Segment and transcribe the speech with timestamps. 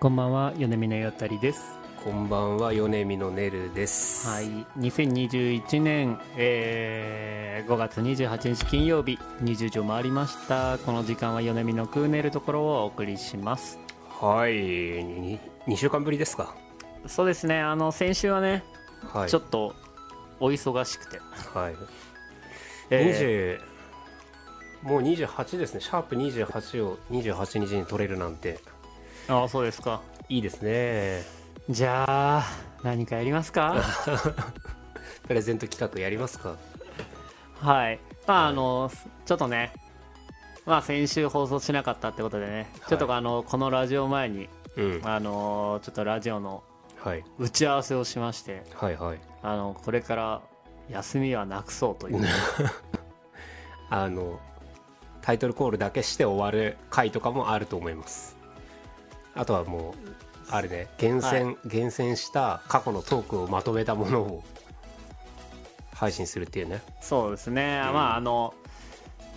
[0.00, 1.76] こんばんは、米見のよったりです。
[2.04, 4.28] こんばんは、米見のねるです。
[4.28, 4.46] はい、
[4.78, 10.78] 2021年、えー5月28日金曜日、20時を回りました。
[10.78, 13.78] この時間は米見のクーネルところをお送りします。
[14.20, 16.54] はい、に2週間ぶりですか？
[17.06, 18.62] そうですね、あの、先週はね、
[19.12, 19.28] はい。
[19.28, 19.74] ちょっと
[20.38, 21.18] お忙しくて。
[21.52, 21.74] はい。
[22.90, 23.58] え
[24.84, 25.80] 20もう28ですね。
[25.80, 28.77] シャープ28を28日に取れるなんてー
[29.28, 30.00] ああ、そうですか。
[30.28, 31.22] いいですね。
[31.68, 32.44] じゃあ、
[32.82, 33.76] 何かやりますか？
[35.26, 36.56] プレゼント企画やりますか？
[37.60, 38.00] はい。
[38.26, 38.90] まあ、あの、
[39.26, 39.72] ちょっとね、
[40.64, 45.00] まあ、先週放送しなかったってことでね、ちょっとあの、このラジオ前に、うん。
[45.04, 46.62] あの、ちょっとラジオの
[47.02, 47.24] はい。
[47.38, 49.18] 打ち合わせをしまして、はいはい。
[49.42, 50.40] あのこれから
[50.90, 52.26] 休みはなくそうという
[53.88, 54.40] あの
[55.22, 58.36] タイトルコールだけして終わる回とかもあると思います。
[59.38, 59.94] あとはもう
[60.50, 64.44] あれね厳選、厳選した過去のトークをまとめたものを
[65.94, 66.82] 配信するっていうね。
[67.00, 68.54] そうですね、まああの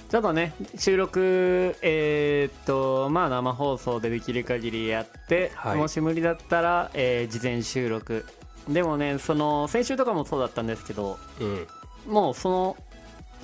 [0.10, 8.26] ちょっとね収録えーっとまあ生放送でできる限りやって、はいもし無理だったら、えー事前収録
[8.68, 11.68] でもねその先週とかもそうだったんですけどうん。
[12.12, 12.78] もうその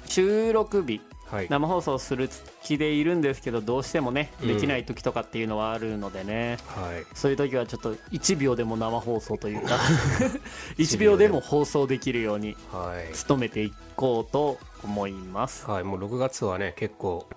[0.05, 1.06] 収録日はい。
[1.49, 2.29] 生放送する
[2.63, 7.05] 気でいるんですけどどうしてもねうんできない時とかっていうのはあるのでね、はい。
[7.13, 9.77] そういう時はちょっと1秒でも生放送というか
[10.77, 13.13] 1秒でも放送できるようにはい。
[13.27, 15.83] 努めていこうと思いますはい。
[15.83, 17.27] もう6月はね結構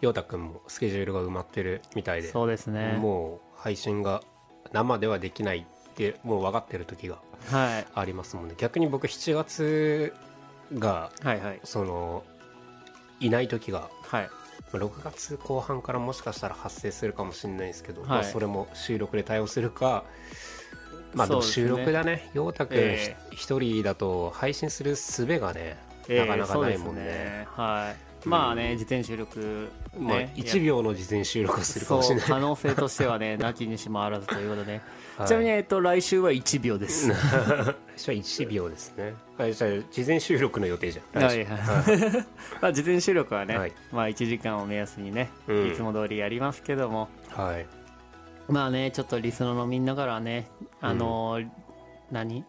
[0.00, 4.22] 陽太くんもスケジュールが埋まってるみたいで、そうですねもう配信が
[4.72, 7.18] 生ではできないってもう分かってる時が
[7.50, 8.54] はいありますもんね。
[8.56, 10.12] 逆に僕7月
[10.74, 12.24] がはいはいその
[13.20, 14.30] いない時がはい。
[14.72, 18.10] まあ6月後半からもしかしたら発生するかもしれないですけど、はい。
[18.10, 20.04] まあ、それも収録で対応するか
[21.14, 22.30] まあでも収録だね。
[22.34, 23.16] 陽太くんえ。
[23.30, 27.46] 一人だと配信する術がね、えーなかなかないもんね。
[27.50, 29.68] はいまあね事前収録
[29.98, 32.24] まあね1秒の事前収録をするかもしれない。
[32.26, 34.80] 可能性としてはねなきにしもあらずということで、
[35.16, 35.28] はい。
[35.28, 37.10] ちなみに、えっと、来週は1秒です。
[37.96, 39.14] 私は1秒ですね。
[39.36, 41.22] はいじゃあ事前収録の予定じゃん。
[41.22, 41.38] はい。
[41.38, 41.52] 来週。
[41.52, 42.24] は い
[42.60, 43.72] まあ事前収録はね、はい。
[43.92, 45.68] まあ1時間を目安にね、うん。
[45.68, 47.08] いつも通りやりますけども。
[47.30, 47.66] はい。
[48.48, 50.48] まあねちょっとリスナーのみんなからね
[50.80, 51.48] あのー
[52.10, 52.44] 何？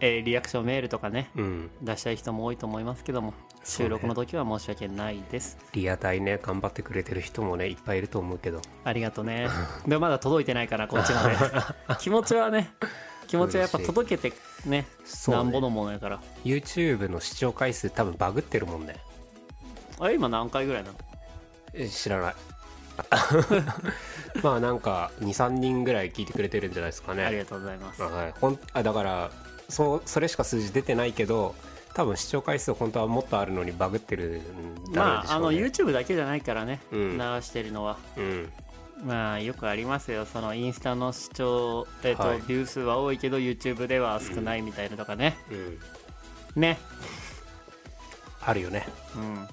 [0.00, 1.70] えーリアクションメールとかねうん。
[1.82, 3.32] 出したい人も多いと思いますけども
[3.64, 8.60] 収録の時は申し訳ないです、リアタイね頑張ってくれてる人もねいっぱいいると思うけど。
[8.84, 9.48] ありがとうね。
[9.86, 11.36] でもまだ届いてないからこっちまで。
[12.00, 12.72] 気持ちはね
[13.28, 14.86] 気持ちはやっぱ届けてね
[15.28, 16.20] なんぼのものやから。
[16.44, 18.96] YouTube の視聴回数多分バグってるもんね。
[19.98, 20.98] あれ今何回ぐらいなの？
[21.74, 22.34] え知らない。
[24.42, 27.24] まあなんか23人ぐらい聞いてくれてるんじゃないですかね。
[27.24, 28.02] ありがとうございます。
[28.02, 29.30] はい、ほんあだから
[29.68, 31.54] そうそれしか数字出てないけど
[31.94, 35.68] 多分視聴回数本当はもっとあるのにバグってるんだろうまああのでしょうね。
[35.70, 37.18] YouTube だけじゃないからね、うん。
[37.18, 37.98] 流してるのは。
[38.16, 38.52] うん。
[39.04, 46.60] まあよくありますよそのインスタの視聴、えっとはいビュー数は多いけど YouTube では少ないみたいなとかね、うん。
[46.60, 46.78] ね。
[48.42, 48.86] あるよね。
[49.16, 49.48] うん。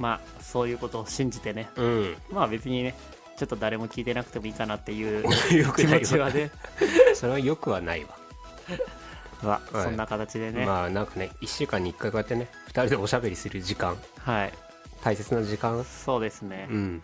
[0.00, 1.68] まあそういうことを信じてね。
[1.76, 2.16] うん。
[2.30, 2.94] まあ別にね
[3.36, 5.24] ちょっと誰も聞いてなくてもいいかなっていう
[5.76, 6.50] 気持ちはね。
[7.14, 8.16] それはよくはないわ、
[9.44, 9.84] ははい。
[9.84, 13.96] そんな形でね、まあなんかね1週間に1回こうやってね2人でおしゃべりする時間。
[14.18, 14.52] はい。
[15.02, 15.84] 大切な時間。
[15.84, 17.02] そうですね、うん。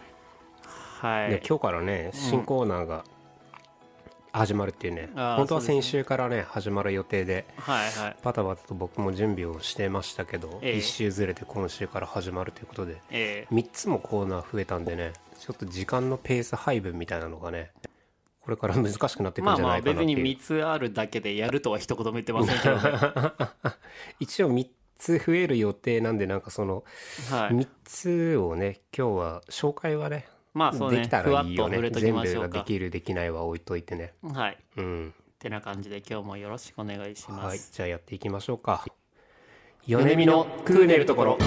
[1.01, 3.05] はい、で今日からね新コーナーが
[4.33, 8.17] 始まるっていうね、あー本当は先週からね始まる予定ではいはい。
[8.23, 10.79] バタバタと僕も準備をしてましたけど、ええ。
[10.79, 17.71] 1週ずれて今週から始まるということでえ3つもコーナー増えたんでねちょっと時間のペース配分みたいなのがね
[18.57, 22.83] これから難しくなってーまあくるんじゃまあ別にないかなっていう、3つあるだけでやるとは一言も言ってませんけど、ね、
[24.21, 24.67] 一応3
[24.99, 26.85] つ増える予定なんでなんかその
[27.31, 27.55] はい。
[27.55, 30.99] 3つをね今日は紹介はねまあそうね。
[30.99, 31.91] できたらいいよね。
[31.91, 34.15] 全部ができるできないは置いといてね。
[34.23, 34.59] はい。
[34.77, 35.15] うん。
[35.41, 38.85] てな感じで今日もよろしくお願いしまはいす、じゃあやっていきましょうか
[39.87, 41.39] 米見のクーネルところ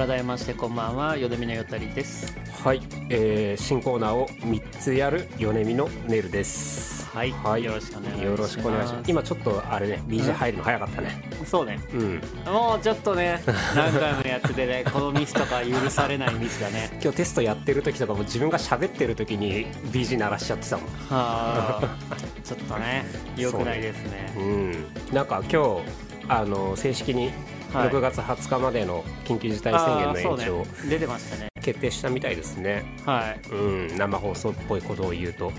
[0.00, 2.34] 改めましてこんばんはよどみのよたりです。
[2.64, 2.80] はい、
[3.10, 7.06] えー新コーナーを3つやる米見のネルです。
[7.08, 7.64] はい、はい。
[7.64, 8.24] よろしくお願いします。
[8.24, 9.10] よろしくお願いします。
[9.10, 11.22] 今ちょっとあれね BG 入るの早かったね。
[11.44, 11.78] そうね。
[11.92, 12.22] うん。
[12.46, 13.42] もうちょっとね
[13.76, 16.88] 何回もやっててね このミスとか許されないミスだね。
[17.02, 20.86] 今日テストやってる時とかも自分が喋ってる時に BG 鳴らしちゃってたもん。
[21.10, 22.16] はあ。
[22.42, 23.04] ちょっとね。
[23.36, 24.32] 良くないですね。
[24.38, 25.14] うん。
[25.14, 25.82] なんか今日
[26.26, 27.32] あの正式に
[27.72, 27.88] はい。
[27.88, 30.62] 6月20日までの緊急事態宣言の延長。
[30.62, 30.66] ね。
[30.88, 31.48] 出てましたね。
[31.62, 32.84] 決定したみたいですね。
[33.06, 33.48] はい。
[33.50, 33.96] うん。
[33.96, 35.52] 生放送っぽいことを言うと。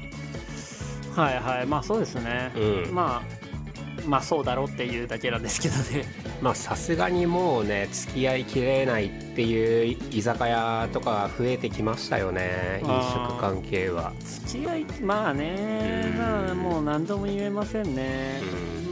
[1.15, 1.65] はいはい。
[1.65, 2.93] まあそうですね、うん。
[2.93, 3.40] まあ
[4.05, 6.05] まあそうだろうっていうだけなんですけどね。
[6.41, 14.13] まあさすがにもうね付き合いきれないっていう居酒屋とか増えてきましたよね飲食関係は。
[14.23, 16.17] 付き合いまあねうん。
[16.17, 18.41] まあもう何とも言えませんね。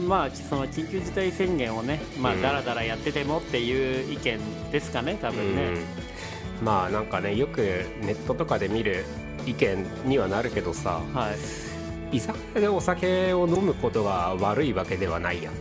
[0.06, 2.42] まあその緊急事態宣言をねまあうん。
[2.42, 4.40] だらだらやっててもっていう意見
[4.70, 5.62] ですかね多分ね、
[6.60, 6.64] うん。
[6.64, 9.04] まあなんかねよくネットとかで見る
[9.46, 11.00] 意見にはなるけどさ。
[11.12, 11.69] はい
[12.12, 15.50] 居酒屋でお酒を飲むことが悪いわけではないや。
[15.50, 15.54] ん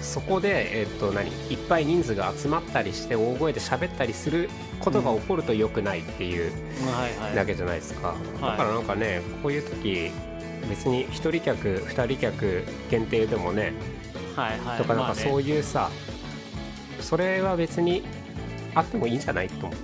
[0.00, 4.50] そこで、えっと何いっぱい人数が集まったりして大声で喋ったりする
[4.80, 6.52] ことが起こると良くないっていう
[7.34, 8.40] だけじゃないですか、い。
[8.42, 10.10] だからなんかねこういう時
[10.68, 13.72] 別に1人客2人客限定でもね
[14.36, 14.78] はいはい。
[14.78, 15.90] とかなんかそういうさ、
[17.00, 18.04] それは別に
[18.74, 19.78] あってもいいんじゃないと思う。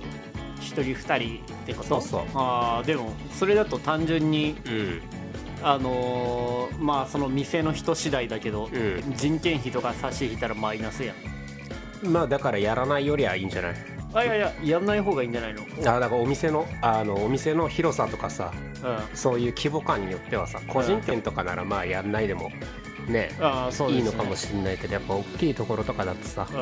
[0.59, 1.89] 一人二人ってこと？
[1.89, 2.21] そうそう。
[2.35, 5.01] ああでもそれだと単純にうん
[5.63, 8.69] あのーまあその店の人次第だけど、う
[9.15, 11.13] 人件費とか差し引いたらマイナスや
[12.03, 12.07] ん。
[12.07, 13.75] んまあだからやらないよりはいいんじゃない？
[14.13, 15.61] あいやいややんない方がいいんじゃないの？
[15.61, 18.51] あだからお店のあのお店の広さとかさ
[18.83, 19.17] うん。
[19.17, 22.51] そういう規模感によってはさ個人店とかならまあやんないでも
[23.07, 26.57] ねああそうです、ね、いいのかもしれないけどやっぱ大きいところとかだとさうん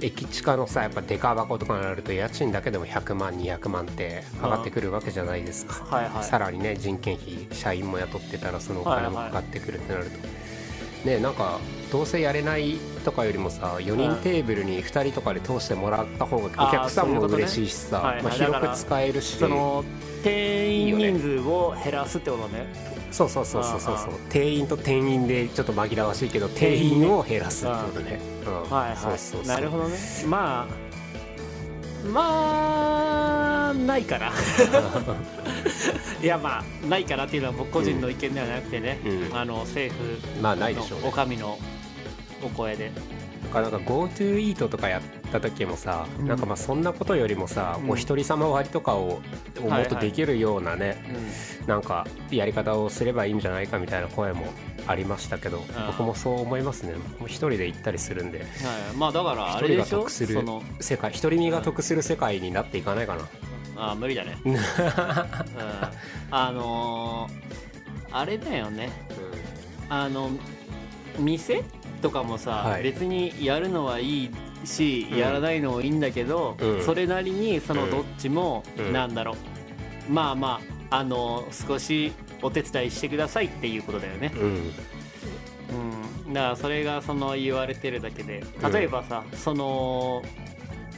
[0.00, 6.24] 駅地下のさやっぱデカ箱とかになると家賃だけでも100万200万ってかかってくるわけじゃないですか、はいはい。
[6.24, 10.10] さらにね人件費社員も雇ってたらそのお金もかかってくるってなると、
[11.08, 11.60] ねなんか
[11.92, 18.24] どうせやれないとかよりもさ4人テーブルに2人とかで通してもらった方がお客さんも嬉しいしさ、はいはい。
[18.24, 19.36] まあ、広く使えるし。
[19.36, 19.84] その
[20.22, 22.66] 定員人数を減らすってことね
[23.10, 24.10] そうそうそうそうそうあー。
[24.10, 28.70] あ店員と店員でちょっと紛らわしいけど店員を減らすってことね、うん。
[28.70, 29.44] はいそうはそうそう。
[29.44, 29.96] いなるほどね。
[30.26, 30.88] まあ
[32.06, 34.32] まあないから。
[36.22, 39.36] いやまあないからっていうのは僕個人の意見ではなくてね、うん。
[39.36, 41.04] あの政府まあないでしょうね。
[41.04, 41.58] のお上の
[42.42, 42.90] お声で。
[42.90, 43.17] だ
[43.48, 45.02] からなんか GoTo イートとかやっ
[45.32, 46.26] た時もさ、うん。
[46.28, 47.90] なんかまあそんなことよりもさ、うん。
[47.90, 49.20] お一人様割とかを
[49.60, 51.02] をもっとできるようなね、
[51.66, 54.46] なんかやり方をすればいいんじゃないかみたいな声も
[54.86, 56.94] ありましたけど、あー僕もそう思いますね。
[56.94, 58.40] 僕も一人で行ったりするんで。
[58.40, 58.48] はい、
[58.96, 63.28] まあだからあれでしょ得するその世界一人身が得する世界になっていかないかな、
[63.76, 64.56] あ無理だ ね、うん、
[66.30, 67.48] あのー
[68.10, 68.90] あれだよね。
[69.90, 70.30] あの
[71.18, 71.62] 店
[72.00, 72.82] とかもさ、はい。
[72.82, 74.30] 別にやるのはいい
[74.64, 75.18] し、うん。
[75.18, 76.82] やらないのもいいんだけど、うん。
[76.82, 78.92] それなりにそのどっちも、うん。
[78.92, 80.12] なんだろう。
[80.12, 80.60] まあま
[80.90, 84.72] ああの少しお手伝いしてくださいっていうことだよね、うん。
[86.26, 88.42] うん、だからそれがその言われてるだけで
[88.72, 90.22] 例えばさ、その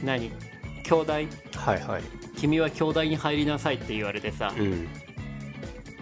[0.01, 0.31] 何？
[0.83, 1.11] 兄弟？
[1.11, 1.27] はい
[1.81, 2.03] はい。
[2.37, 4.87] 君は兄弟に入りなさいって言われてさ、うん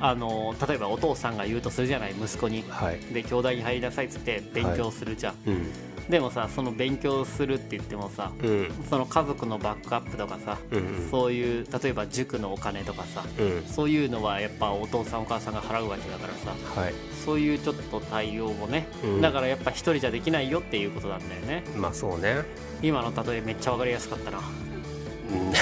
[0.02, 2.64] あの例えばお父さんが言うとするじゃない息子に。
[2.70, 3.00] はい。
[3.14, 5.72] で兄弟に入りなさいっつって勉強するじゃん、うん。
[6.10, 8.72] でもさその勉強するって言ってもさうん。
[8.90, 13.64] その家族のバックアップとかさ、うんそういう例えば塾のお金とかさうん。
[13.66, 16.94] そういうのはやっぱお父さんお母さんが払うわけだからさはい。
[17.26, 19.22] そういうちょっと対応をね、うん。
[19.22, 21.64] だからやっぱ一人じゃできないよっていうことなんだよね。
[21.76, 22.44] まあそうね、
[22.82, 24.40] 今の例えめっちゃ分かりやすかったな。
[24.40, 25.50] うん。
[25.50, 25.54] う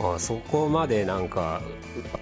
[0.14, 1.60] あそこまでなんか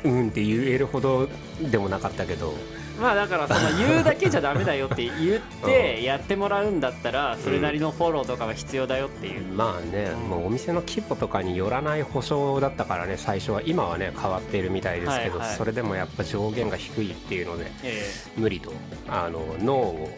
[0.05, 1.29] うんって言えるほど
[1.61, 2.51] でもなかったけど。
[2.51, 2.55] ん
[3.01, 15.57] まあだからその言うだけじゃダメだよって言ってやってもらうんだったらそれなりのフォローとかは必要だよっていう、まあね、うんもうお店の規模とかによらない保証だったからね最初は今はね変わっているみたいですけど、はいはい。
[15.57, 18.03] それでもやっぱ上限が低いっていうのでえ
[18.37, 18.73] 無理と。
[19.09, 20.09] あの脳を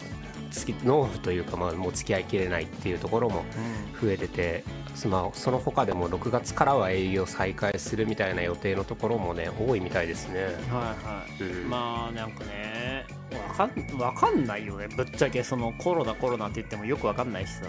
[0.55, 3.45] つき脳というか、まあ、もう付き合いきれないっていうところも
[4.01, 4.63] え増えてて、
[5.09, 10.43] まあ、その他でも6月からは営業再開するみたいな予定のところもね多いみたいですね。
[10.43, 11.69] はいはい、うん。
[11.69, 13.05] まあなんかね
[13.49, 14.87] わかんわかんないよね。
[14.95, 17.65] ぶっちゃけそのコロナコロナって言ってもよくわかんないしさ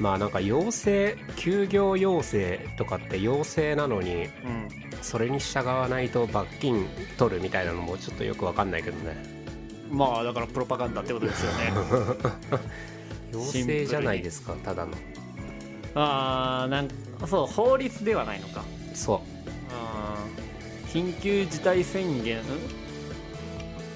[0.00, 4.68] まあなんか要請休業要請とかって要請なのにうん。
[5.02, 9.35] それに従わないと罰金取るみたいなのもちょっとよくわかんないけどね
[9.90, 11.72] まあだからプロパガンダってことですよね。
[13.32, 14.92] 要請じゃないですかただの。
[15.94, 16.88] ああなん
[17.26, 18.64] そう法律ではないのか。
[18.94, 19.22] そ
[20.92, 22.38] 緊急事態宣言？
[22.38, 22.42] ん？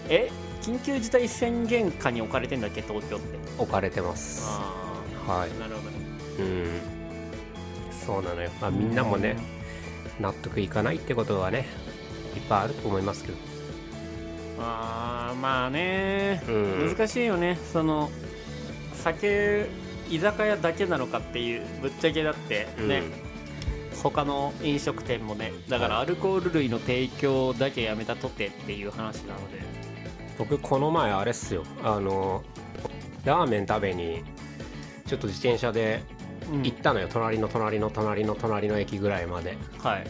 [0.09, 0.31] え？
[0.61, 2.83] 緊急事態宣言下に置かれてんだっけ？
[2.83, 3.39] 東京って。
[3.59, 4.47] 置かれてます。
[4.47, 4.93] あ
[5.27, 5.51] はい。
[5.51, 5.97] あなるほどね。
[6.39, 6.67] うん。
[8.07, 8.51] そうなのよ。
[8.61, 9.37] まあみんなもね
[10.19, 11.67] 納得いかないってことはね
[12.37, 13.39] いっぱいあると思いますけど
[14.61, 16.95] あーまあね、うん。
[16.97, 17.59] 難しいよね。
[17.73, 18.11] その
[18.95, 19.67] 酒
[20.11, 23.03] 居酒屋だけなのかっていうぶっちゃけだってね、
[24.03, 25.53] 他の飲食店もね。
[25.69, 26.05] だからはい。
[26.05, 29.61] アルコール類の提供だけやめたとてっていう話なので。
[30.39, 31.65] 僕この前あれっすよ。
[31.83, 32.43] あの
[33.25, 34.23] ラーメン食べに
[35.07, 36.03] ちょっと自転車で
[36.53, 36.63] うん。
[36.63, 39.57] 行ったのよ、隣の隣の隣の隣の駅ぐらいまで。
[39.79, 40.07] はい。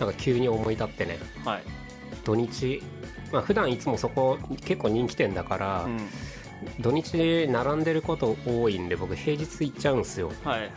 [0.00, 1.18] なんか急に思い立ってね。
[1.44, 1.62] はい、
[2.24, 2.82] 土日
[3.34, 5.98] まあ普段いつもそこ結構人気店だから、うん。
[6.80, 10.32] 土日並んでること多いんで僕平日行っちゃうんすよ。
[10.44, 10.70] はい。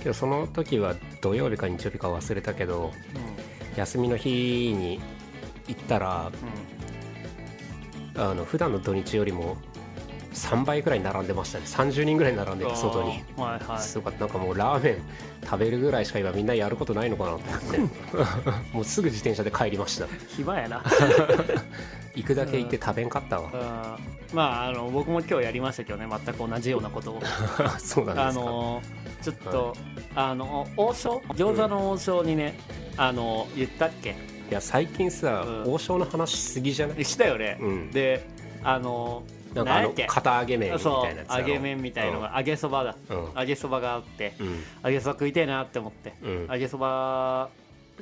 [0.00, 2.92] けどその時は土曜日か日曜日か忘れたけど
[3.76, 5.00] 休みの日に
[5.68, 6.32] 行ったら
[8.16, 9.56] あの普段の土日よりも
[10.32, 11.64] 3倍くらい並んでましたね。
[11.66, 13.22] 30人ぐらい並んでて外に。
[13.36, 13.78] はいはい。
[13.80, 14.96] すごかったなんかもうラーメン
[15.44, 17.78] 食べるぐらいしか今みんなやることないのかなと思って。
[18.72, 20.06] もうすぐ自転車で帰りました。
[20.28, 20.84] 暇やな
[22.14, 23.50] 行くだけ行って食べんかったわ。
[23.52, 26.06] あーまああの僕も今日やりましたけどね。
[26.08, 27.20] 全く同じようなことを。
[27.78, 28.82] そうなんですか、あの
[29.22, 29.76] ちょっと、
[30.14, 31.22] あの王将？
[31.30, 32.54] 餃子の王将にね、
[32.96, 34.10] あの言ったっけ？
[34.10, 34.14] い
[34.52, 35.72] や最近さ、うん。
[35.74, 37.04] 王将の話しすぎじゃない？
[37.04, 37.90] したよね、うん。
[37.90, 38.26] で
[38.64, 39.22] あの
[39.54, 43.28] なんかあの片揚げ麺みたそいな揚げ麺みたいのが、揚げそばだうん。
[43.36, 44.62] 揚げそばがあってうん。
[44.84, 46.46] 揚げそば食いたいなって思って、うん。
[46.50, 47.48] 揚げそば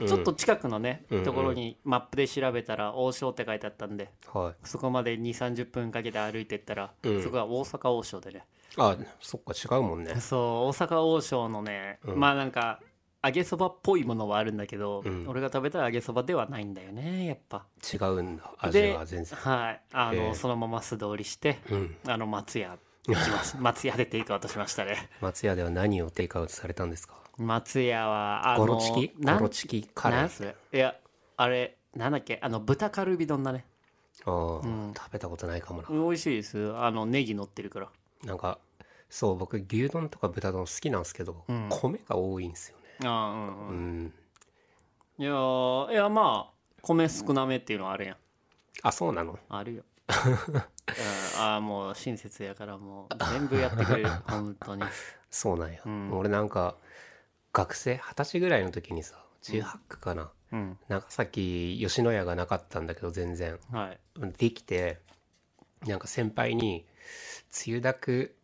[0.06, 4.54] ちょっと近くのね、うんところにマップで調べたら王将って書いてあったんではい。
[4.66, 7.22] そこまで2 3 0分かけて歩いてったら、うん。
[7.22, 8.44] そこは大阪王将でね。
[8.76, 10.14] あそっか違うもんね。
[10.20, 12.20] そう大阪王将のね、うん。
[12.20, 12.80] まあなんか
[13.24, 15.24] 揚げそばっぽいものはあるんだけど、うん。
[15.28, 17.64] 俺が食べた揚げそばではないんだよねやっぱ。
[17.92, 18.52] 違うんだ。
[18.58, 19.36] 味では全然。
[19.38, 19.80] はい。
[19.92, 21.96] あの、そのまま素通りしてうん。
[22.06, 22.78] あの松屋
[23.08, 25.08] 行きました 松屋でテイクアウトしましたね。
[25.20, 27.14] 松屋では何をテイクアウトされたんですか？
[27.38, 29.12] 松屋はあのゴロチキ？
[29.24, 29.88] ゴロチキ？
[29.94, 30.44] カレー？
[30.44, 30.94] ないや
[31.36, 32.38] あれなんだっけ？
[32.42, 33.64] あの豚カルビ丼だね。
[34.24, 34.94] あー、うん。
[34.94, 36.74] 食べたことないかもな、美味しいです。
[36.76, 37.88] あのネギ乗ってるから。
[38.24, 38.58] なんか
[39.08, 41.68] そう僕牛丼とか豚丼好きなんですけど、うん。
[41.70, 43.08] 米が多いんですよね。
[43.08, 44.04] ああうんううん。
[44.06, 44.12] ん
[45.18, 46.52] いやーいやまあ
[46.82, 48.16] 米少なめっていうのはあるやん。
[48.82, 49.38] あそうなの？
[49.48, 49.82] あるよ。
[50.08, 51.40] うん。
[51.40, 54.10] ああもう親切やからもう全部やってくれる。
[54.28, 54.82] 本当に。
[55.30, 56.12] そうなんや、ん。
[56.12, 56.74] 俺なんか
[57.52, 60.78] 学生二十歳ぐらいの時にさ18区かな、うん。
[60.88, 63.58] 長崎吉野家がなかったんだけど全然。
[63.70, 63.98] はい。
[64.38, 64.98] できて
[65.86, 66.84] なんか先輩に
[67.50, 68.34] つゆだく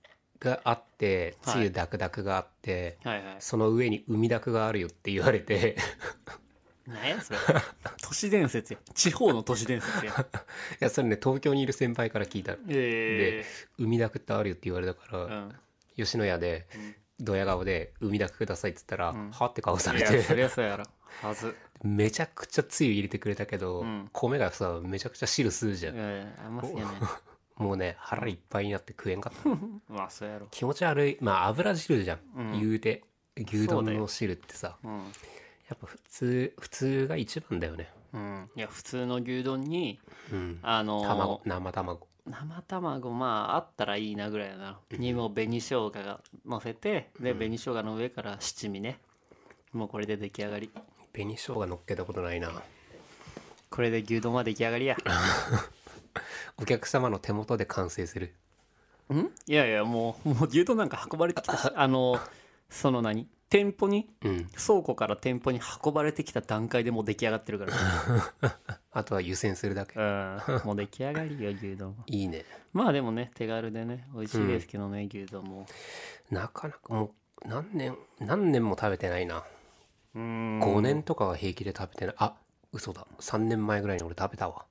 [0.40, 1.54] があってはい。
[1.54, 3.36] つゆだくだくがあって、はいはい。
[3.40, 5.76] その上に海だくがあるよって言われて。
[6.86, 7.38] 何やそれ。
[8.02, 8.78] 都市伝説や。
[8.94, 10.12] 地方の都市伝説や。
[10.20, 10.24] い
[10.80, 12.58] やそれね東京にいる先輩から聞いたの。
[12.68, 13.44] え
[13.78, 15.54] 海だくってあるよって言われたから、えうん。
[15.96, 16.66] 吉野家で
[17.20, 20.84] ドヤ顔で「海だくください」っつったら「んは?」って顔されいやそりてゃそうやろ。
[21.22, 21.54] はず。
[21.82, 24.08] めちゃくちゃつゆ入れてくれたけど、うん。
[24.12, 26.92] 米がさめちゃくちゃ汁吸うじゃん、いやいやあんま好きやね。
[27.56, 29.48] もうね腹いっぱいになって食えんかった。
[29.92, 30.48] まあそうやろ。
[30.50, 31.18] 気持ち悪い。
[31.20, 32.52] まあ油汁じゃん、うん。
[32.52, 33.04] 言うて。
[33.36, 34.76] 牛丼の汁ってさ。
[34.82, 34.98] うん。
[35.68, 37.92] やっぱ普通普通が一番だよね。
[38.12, 38.50] うん。
[38.56, 40.00] いや普通の牛丼に
[40.32, 40.58] うん。
[40.62, 41.42] あのー卵。
[41.44, 48.98] 生卵生卵まああったらいいなぐらいやな、にも紅生姜が乗せてで紅生姜の上から七味ね。
[49.72, 50.70] もうこれで出来上がり。
[51.12, 52.50] 紅生姜乗っけたことないな。
[53.68, 54.96] これで牛丼は出来上がりや。
[56.56, 58.34] お客様の手元で完成する。
[59.12, 59.30] ん？
[59.46, 62.18] いやいやもうもう牛丼なんか運ばれてきたしあの
[62.70, 63.28] その何？
[63.48, 64.46] 店舗にうん。
[64.46, 68.58] 倉庫から店舗に運ばれてきた段階でもう出来上がってるから。
[68.90, 69.98] あとは湯煎するだけ。
[69.98, 70.40] うん。
[70.64, 72.04] もう出来上がりよ牛丼は。
[72.08, 72.44] いいね。
[72.72, 75.66] まあでもね手軽でね美味しいですけどね、牛丼も。
[76.30, 79.44] なかなかもう何年何年も食べてないな。
[80.14, 80.60] うん。
[80.60, 82.14] 5年とかは平気で食べてない。
[82.18, 82.34] あ
[82.72, 83.06] 嘘だ。
[83.20, 84.66] 3年前ぐらいに俺食べたわ。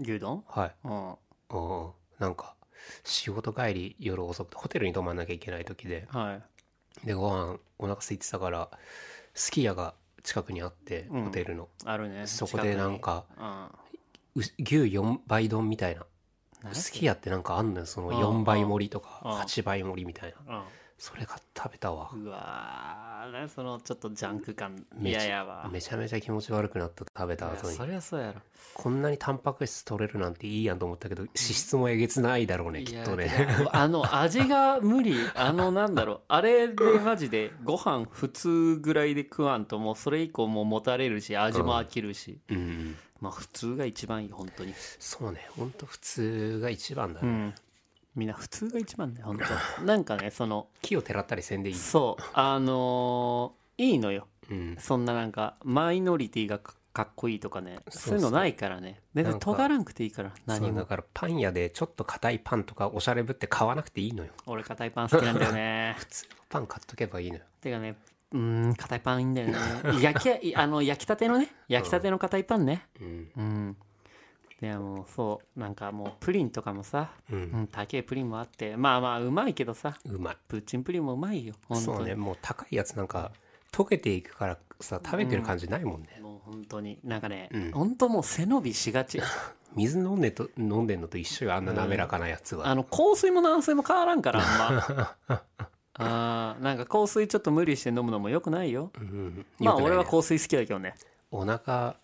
[0.00, 0.44] 牛丼？
[0.46, 0.74] はい。
[0.84, 1.90] うんうん。
[2.18, 2.54] なんか
[3.04, 6.06] 仕事帰り夜遅くてホテルに泊まんなきゃいけない時で。
[6.10, 6.42] はい
[7.04, 8.68] でご飯お腹空いてたから
[9.34, 11.24] すき家が近くにあって、うん。
[11.24, 11.68] ホテルの。
[11.84, 12.26] あるね。
[12.26, 13.64] そこでなんかうん。
[14.36, 16.06] う牛4倍丼みたいな。
[16.62, 17.86] 何すき家ってなんかあんのよ。
[17.86, 18.16] そのうん。
[18.16, 19.32] 4倍盛りとかうん。
[19.32, 20.56] 8倍盛りみたいな。
[20.56, 20.62] うん
[21.02, 22.12] それが食べたわ。
[22.14, 25.68] うわそのちょっとジャンク感めちゃ嫌やわ。
[25.72, 27.74] めちゃめちゃ気持ち悪くなった食べた後に。
[27.74, 28.34] そりゃそうやろ。
[28.74, 33.26] こんなにタンパク質取れるなんていいやんと思ったけど脂質もえげつないだろうねきっとね。
[33.26, 35.16] いやいやあの味が無理。
[35.34, 36.20] あのなんだろう。
[36.28, 42.96] あれでマジでご飯普通ぐらいで食わんともうそれ以降もうもたれるし味も飽きるし、うん。
[43.20, 44.72] まあ普通が一番いい本当に。
[45.00, 45.48] そうね。
[45.56, 47.54] ほんと普通が一番だね、うん
[48.14, 49.44] みんな普通が一番だよ本当。
[49.84, 54.28] なんかねその木をてらったりせんでいいそうあのーいいのよ。
[54.50, 54.76] うん。
[54.78, 59.00] そんななんかマイノリティがかかっこいいとかねそういうのないからね。
[59.14, 60.72] 全然なんか尖らんくていいからそ何も。
[60.72, 64.32] うだからパン屋でちょっと硬いパンとかおしゃれぶって買わなくていいのよ。
[64.46, 65.94] 俺硬いパン好きなんだよね。
[65.98, 67.44] 普通のパン買っとけばいいのよ。
[67.62, 67.96] てかね
[68.32, 69.54] うーん硬いパンいいんだよね。
[70.02, 72.86] 焼きいあの焼きたてのね焼きたての硬いパンね。
[73.00, 73.30] うん。
[73.36, 73.76] うん
[74.62, 80.36] でもそうなんかもうプリンとかもさ、ううんん、高いプリンもあってまあまあうまいけどさうまい。
[80.46, 81.96] プッチンプリンもうまいよ本当に。
[81.98, 83.32] そうねもう高いやつなんか
[83.72, 86.96] 溶けていくからさ食べてる感じないもんね、もう本当に。
[87.02, 87.70] なんかね、うん。
[87.72, 89.20] 本当もう背伸びしがち。
[89.74, 95.16] 水飲んでと飲んでんのと一緒よあんな滑らかなやつは、あの香水も軟水も変わらんからあんま。
[95.94, 98.92] あーなんか硬水ちょっと無理して飲むのもよくないよ。
[98.96, 100.94] うんまあ俺は硬水好きだけどね。
[101.30, 101.96] お腹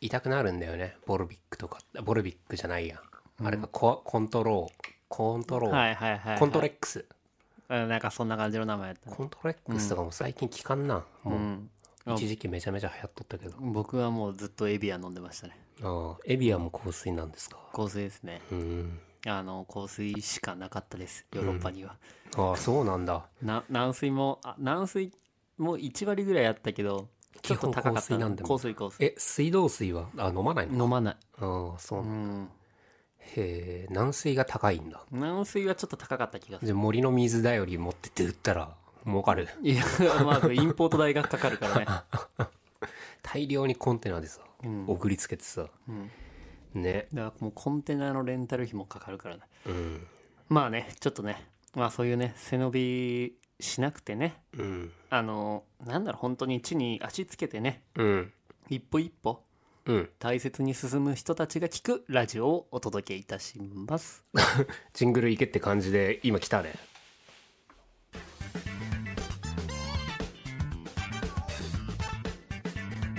[0.00, 0.96] 痛くなるんだよね。
[1.06, 1.78] ボルビックとか。
[2.02, 3.00] ボルビックじゃないや
[3.42, 4.90] あれがココントロー。
[5.08, 7.04] コントロー、はいはいはい、はい、コントレックス。
[7.68, 9.10] うんなんかそんな感じの名前やった。
[9.10, 11.70] コントレックスとかも最近聞かんな、もう、うん。
[12.14, 13.56] 一時期めちゃめちゃ流行っとったけど。
[13.60, 15.56] 僕はもうずっとエビアン飲んでましたね。
[15.82, 16.20] ああ。
[16.24, 17.58] エビアンも硬水なんですか？
[17.72, 18.40] 硬水ですね。
[18.50, 19.00] うん。
[19.26, 21.26] あの香水しかなかったです。
[21.34, 21.96] ヨーロッパには、
[22.36, 23.26] ああそうなんだ。
[23.42, 25.12] な軟水もあ軟水
[25.58, 27.08] も1割ぐらいあったけど
[27.42, 28.28] ちょっと高かったな。
[28.28, 28.54] んだも。
[28.54, 29.04] ん香水香水。
[29.04, 30.84] え水道水はあ飲まないの？
[30.84, 31.16] 飲まない。
[31.38, 32.48] ああそう、うん。
[33.18, 35.04] へえ軟水が高いんだ。
[35.10, 36.66] 軟水はちょっと高かった気がする。
[36.66, 39.48] じゃあ森の水だより持ってって売ったら儲かる。
[39.62, 39.84] いや
[40.24, 41.86] まずインポート代がかかるからね。
[43.22, 44.84] 大量にコンテナでさ、うん。
[44.88, 46.10] 送りつけてさ、ん。
[46.74, 47.06] ね。
[47.12, 49.42] だからもうコンテナのレンタル費もかかるからね。
[49.66, 50.06] うん。
[50.48, 51.46] まあねちょっとね。
[51.74, 54.42] まあそういうね背伸びしなくてね。
[54.56, 54.92] うん。
[55.10, 57.82] あのなんだろう本当に地に足つけてね。
[57.96, 58.32] うん。
[58.68, 59.42] 一歩一歩。
[59.86, 60.10] うん。
[60.18, 64.22] 大切に進む人たちが聞くラジオをお届けいたします。
[64.92, 66.74] ジングルいけって感じで今来たね。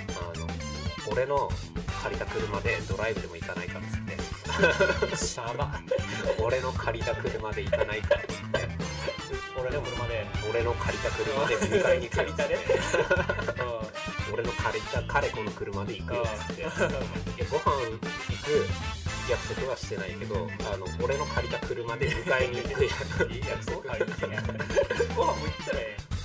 [0.10, 0.48] あの
[1.12, 1.50] 俺の
[2.03, 4.01] 借りた車でドライブでも行かないかっつっ
[5.10, 5.15] て。
[5.15, 5.81] シャバ。
[6.39, 8.80] 俺の借りた車で行かないかって言って
[9.61, 12.55] 俺の車で俺の借りた車で迎えに借りたね
[14.33, 16.63] 俺の借りた彼子の車で行くよって
[17.45, 18.65] ご飯行く
[19.29, 23.97] 約束はしてないけどあの俺の借りた車で迎えに行く約束は
[25.15, 25.79] ご飯も行ったら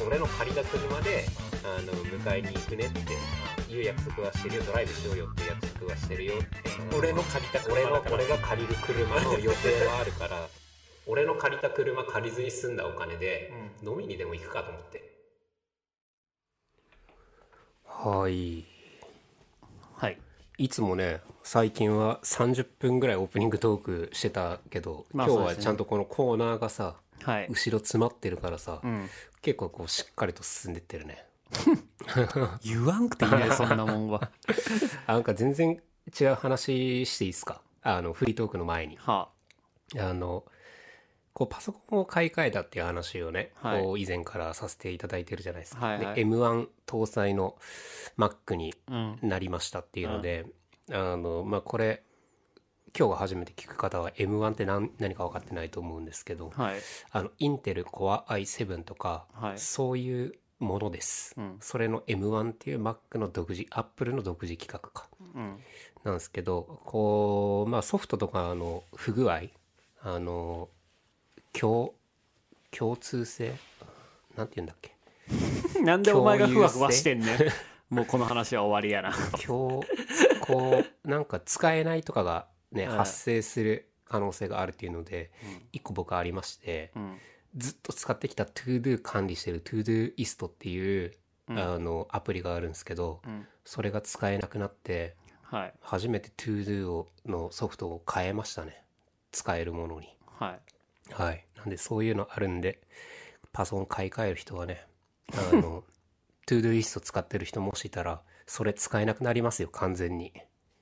[0.07, 1.27] 俺の借りた車で
[1.65, 6.77] あの迎えに行くねっていう約束はしてるよドライブしようよって約束はしてるよって。
[6.97, 10.49] 俺の借りた俺の俺が借りる車の予定はあるから
[11.07, 13.53] 俺の借りた車借りずに済んだお金で
[13.85, 15.03] 飲みにでも行くかと思って。
[17.85, 18.65] はい。
[19.95, 20.19] はい。
[20.59, 25.63] いつもね最近は30分ぐらいオープニングトークしてたけど、今日はまあそうですね。
[25.65, 27.47] ちゃんとこのコーナーがさはい。
[27.49, 29.09] 後ろ詰まってるからさ、うん。
[29.43, 31.25] 結構こうしっかりと進んでってるね。
[32.65, 34.33] 言わんくていいねそんなもんは。
[35.07, 35.81] あなんか全然
[36.21, 37.61] 違う話していいですか？
[37.83, 38.97] あのフリートークの前に。
[38.97, 39.29] は
[39.97, 40.45] あの
[41.37, 43.83] こうパソコンを買い替えたっていう話をね、はい。
[43.83, 46.15] こう以前からさせていただいてるじゃないですか、はいはい。
[46.15, 47.57] で M1 搭載の
[48.17, 48.73] Mac に
[49.21, 50.47] なりましたっていうので、
[50.91, 52.03] あのまあこれ
[52.99, 56.77] 今日が初めて聞く方は M1 って何何か分かってないと思うんですけどはい。
[57.11, 59.59] あのインテル Core i7 とか、はい。
[59.59, 61.57] そういうものです、うん。
[61.61, 65.07] それの M1 っていう Mac の独自 Apple の独自企画か。
[65.35, 65.59] うん。
[66.03, 69.43] なんですけどこう、まあ、ソフトとかの不具合
[70.01, 70.71] あの
[71.59, 71.95] 共
[72.77, 73.55] 共通性？
[74.37, 74.95] なんて言うんだっけ？
[75.83, 77.27] なんでお前がふわふわしてんね
[77.91, 77.95] ん。
[77.95, 79.15] もうこの話は終わりやな。
[79.45, 79.87] 今日
[80.41, 82.99] こうなんか使えないとかがね、はい。
[82.99, 85.69] 発生する可能性があるっていうので、うん。
[85.73, 87.19] 一個僕ありましてうん。
[87.57, 91.13] ずっと使ってきた ToDo 管理してる ToDoist っていう、
[91.49, 91.59] うん。
[91.59, 93.47] あのアプリがあるんですけどうん。
[93.65, 95.75] それが使えなくなってはい。
[95.81, 98.83] 初めて ToDo のソフトを変えましたね。
[99.33, 100.09] 使えるものに。
[100.39, 100.61] はい
[101.13, 101.45] はい。
[101.57, 102.81] なんでそういうのあるんで
[103.53, 104.87] パソコン買い替える人はね
[105.33, 105.85] あの
[106.47, 110.33] ToDoist 使ってる人もしいたらそれ使えなくなりますよ完全に。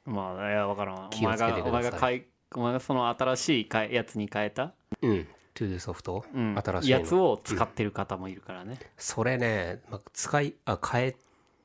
[0.05, 1.07] まあいや分からん。
[1.07, 1.71] お気を前つけてください。
[1.71, 2.23] がお前が買い
[2.55, 6.99] お前がその新しいかいやつに変えた、うん、ToDo ソフト、うん、新しいの？
[6.99, 8.79] やつを使ってる方もいるからね。
[8.99, 11.17] それね、まあ、使いあ変え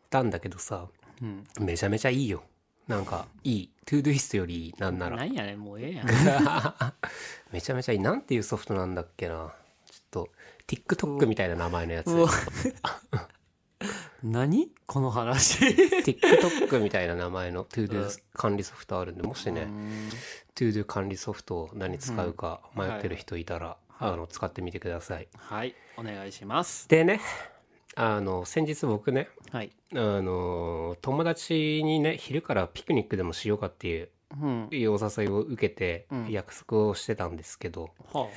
[0.10, 0.88] たんだけどさ
[1.22, 1.43] うん。
[1.60, 2.43] めちゃめちゃいいよ
[2.89, 5.15] なんかいい ToDoist よりいいなんなら。
[5.15, 6.08] なんやねんもうええやん。
[7.54, 7.99] めちゃめちゃいい。
[7.99, 9.36] なんていうソフトなんだっけな。
[9.36, 10.30] ちょっと
[10.67, 12.10] TikTok みたいな名前のやつ。
[14.23, 14.69] 何？
[14.88, 15.63] この話。
[15.63, 20.10] TikTok みたいな名前の ToDo 管理ソフトあるんでもしねうん。
[20.56, 24.12] ToDo 管理ソフトを何使うか迷ってる人いたら、はい。
[24.13, 25.28] あの使ってみてください。
[25.38, 25.75] はい。
[25.95, 26.89] お願いします。
[26.89, 27.21] でね
[27.95, 29.71] あの先日僕ねはい。
[29.93, 34.10] あの友達にね昼からピクニックでもしようかっていう
[34.41, 34.69] うん。
[34.71, 34.89] お誘
[35.25, 36.32] いを受けてうん。
[36.32, 38.28] 約束をしてたんですけど、は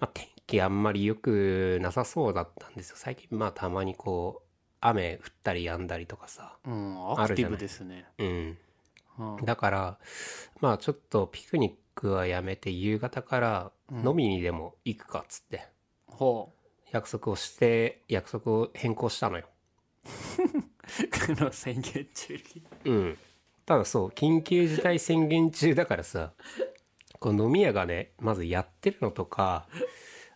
[0.00, 2.96] まあ、天気あんまり良くなさそうだったんですよ。
[2.98, 4.48] 最近まあたまにこう
[4.80, 8.06] 雨降ったり止んだりとかさあうんアクティブですね。
[8.18, 8.26] うん。
[8.26, 9.98] うんだから
[10.60, 15.68] まあちょっとピクニックはやめて夕方から飲みにでも行くかっつって。
[16.08, 16.52] ほ
[16.94, 19.46] 約束をして約束を変更したのよ。
[20.04, 22.40] うこの宣言中に。
[22.84, 23.18] うん。
[23.66, 26.32] ただそう緊急事態宣言中だからさ
[27.18, 29.66] こう飲み屋がねまずやってるのとか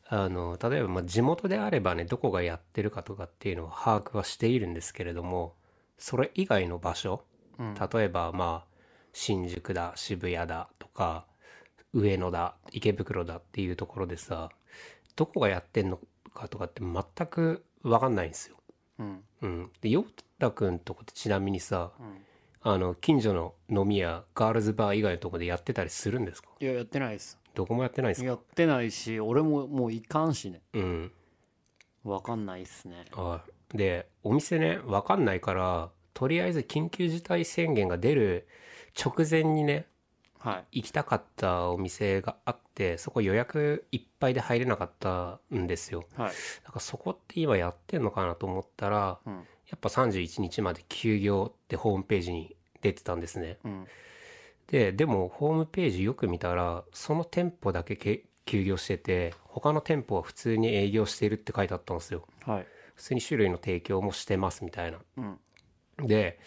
[0.09, 5.55] あの例えばまあ地元であればねどこがやってるかとかっていうのは把握はしているんですけれども
[5.97, 7.23] それ以外の場所
[7.59, 7.75] うん。
[7.75, 8.77] 例えばまあ
[9.13, 11.25] 新宿だ渋谷だとか
[11.93, 14.49] 上野だ池袋だっていうところでさ
[15.15, 16.01] どこがやってんの
[16.35, 18.57] かとかって全く分かんないんですよ。
[18.99, 19.25] うん。
[19.43, 22.19] うん、で陽太くんとこってちなみにさうん。
[22.61, 26.49] あの近所の飲み屋ガールズバー以外のとこでやってたりするんですか？
[26.59, 27.39] いややってないです。
[27.55, 28.27] どこもやってないですか？
[28.27, 30.61] やってないし俺ももういかんしね。
[30.75, 31.13] うん。
[32.03, 33.05] わかんないっすね。
[33.13, 33.77] はい。
[33.77, 38.49] でお店ね分かんないからとりあえず緊急事態宣言が出る
[38.99, 39.87] 直前にねはい
[40.73, 46.05] 行きたかったお店があってそこ予約いっぱいで入れなかったんですよ。
[46.17, 46.33] はい。
[46.65, 49.47] だからそこって今やってんのかなと思ったらうん。
[49.69, 53.59] やっぱ31日まで休業ってホームページに出てたんですね。
[53.65, 53.87] うん。
[54.69, 62.25] ででもホームページよく見たらその店舗だけけ休業してて他の店舗は普通に営業しているって書いてあったんですよ。
[62.47, 62.67] はい。
[62.95, 64.99] 普通に種類の提供もしてますみたいな。
[65.17, 65.39] うん。
[66.07, 66.39] で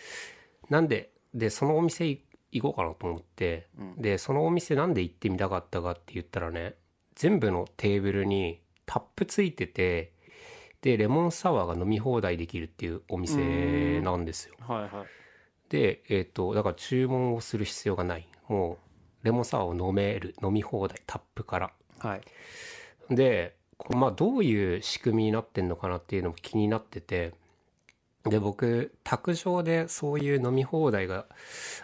[0.70, 4.02] なんででそのお店い行こうかなと思って、うん。
[4.02, 6.76] でそのお店なんで行ってみたかったかって言ったらね
[7.16, 10.14] 全部のテーブルにタップついてて
[10.82, 14.56] でレモンサワーが飲み放題できるっていうお店なんですよ。
[14.60, 14.90] はいはい。
[15.70, 18.28] でえっ、とだから注文をする必要がない。
[18.48, 18.78] も
[19.24, 21.72] うレモンサワーを飲める飲み放題タップから。
[22.00, 22.22] はい。
[23.10, 23.56] で
[23.90, 27.34] まあどういう仕組みになってんのかなっていうのも気になってて
[28.26, 31.26] で僕卓上でそういう飲み放題が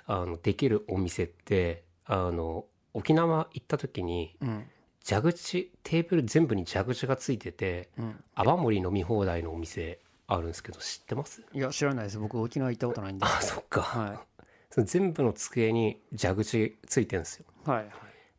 [0.06, 4.66] あのできるお店ってあの沖縄行った時にうん。
[5.10, 8.24] 蛇口テーブル全部に蛇口がついててうん。
[8.36, 11.42] 泡盛飲み放題のお店あるんですけど知ってます？
[11.54, 12.20] いや知らないです。
[12.20, 14.22] 僕沖縄行ったことないんであそっか、は
[14.70, 17.46] その全部の机に蛇口ついてるんですよ。
[17.66, 17.84] いはいは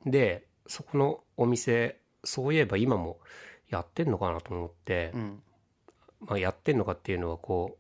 [0.06, 0.11] い。
[0.11, 3.18] でそこのお店そういえば今も
[3.70, 5.42] やってんのかなと思って、うん。
[6.20, 7.78] まあ、やってんのかっていうのはこう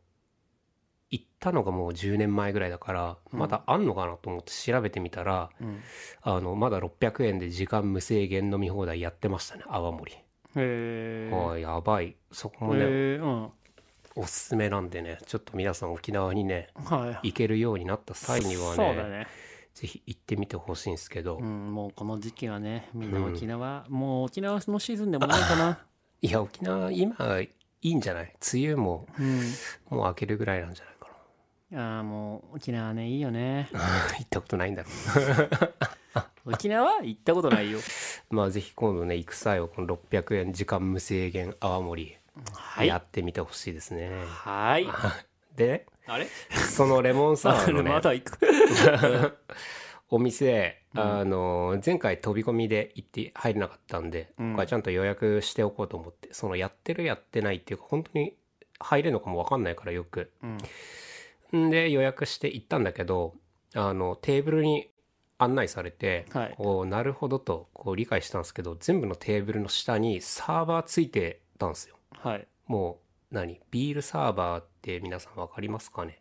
[1.10, 3.38] 行ったのがもう10年前ぐらいだからうん。
[3.38, 5.80] まだあんのかなと思って調べてみたら、うん。
[6.22, 10.18] あのまだ600円で時間無制限飲み放題やってましたね泡盛、へ
[10.56, 12.16] えやばい。
[12.32, 13.48] そこもね、うん。
[14.16, 17.28] おすすめなんでねちょっと皆さん沖縄にねはい。
[17.28, 19.26] 行けるようになった際にはねそうだね。
[19.74, 25.78] ぜひ行ってみてほしいんですけど、うんもうこの時期はねみんな沖縄、もう沖縄のシーズンでもないかな。
[26.20, 27.48] いや沖縄今い
[27.82, 28.34] いんじゃない？
[28.52, 29.40] 梅雨もうん。
[29.88, 30.94] もう明けるぐらいなんじゃない？
[30.97, 30.97] か
[31.74, 33.68] ああもう沖縄ねいいよね。
[33.72, 33.80] な
[34.18, 34.88] 行ったことないんだろ
[36.50, 37.78] 沖縄行ったことないよ。
[37.78, 37.82] う
[38.34, 42.18] まあぜひ今度ね行く際はこの600円時間無制限泡盛
[42.54, 42.86] はい。
[42.86, 44.86] やってみてほしいですね、はい。
[45.56, 46.26] であれ？
[46.70, 47.90] そのレモンサワーのね。
[47.90, 49.38] まだ行く？
[50.10, 54.54] お店、あの前回飛び込みで行って入れなかったんで、うん。
[54.54, 58.34] これちゃんと予約しておこうと思ってそのやってるやってないっていうか本当に
[58.78, 60.30] 入れるのかも分かんないからよく。
[60.42, 60.58] うんん
[61.52, 63.34] で予約して行ったんだけど
[63.74, 64.88] あのテーブルに
[65.38, 66.54] 案内されて、はい。
[66.56, 71.96] こうなるほどとこう理解したんですけど全部のテーブルの下にサーバーついてたんですよ。
[72.10, 72.46] はい。
[72.66, 72.98] も
[73.30, 73.60] う何？
[73.70, 76.20] ビールサーバーって皆さん分かりますかね？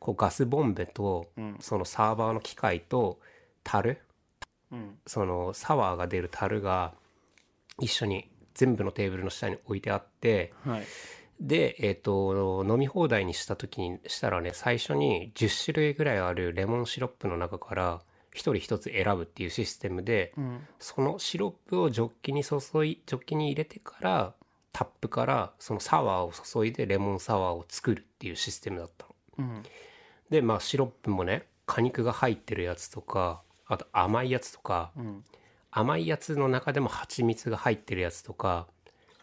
[0.00, 1.56] こうガスボンベとうん。
[1.60, 3.20] そのサーバーの機械と
[3.62, 4.00] 樽？
[4.72, 4.98] うん。
[5.06, 6.92] そのサワーが出る樽が
[7.80, 10.82] 一緒に全部のテーブルの下に置いてあってはい
[11.40, 18.00] で、えっと飲み放題にした時にしたらね最初に10種類ぐらいあるレモンシロップの中から
[18.32, 20.66] 一人一つ選ぶっていうシステムでうん。
[20.78, 24.34] そのシロップをジョッキに注いジョッキに入れてから
[24.72, 29.14] タップからそのサワーを注いでレモンサワーを作るっていうシステムだったの。
[29.38, 29.62] うん。
[30.30, 35.24] でまあシロップもね果肉が入ってるやつとかあと甘いやつとかうん。
[35.70, 38.66] 甘いやつの中でも蜂蜜が入ってるやつとか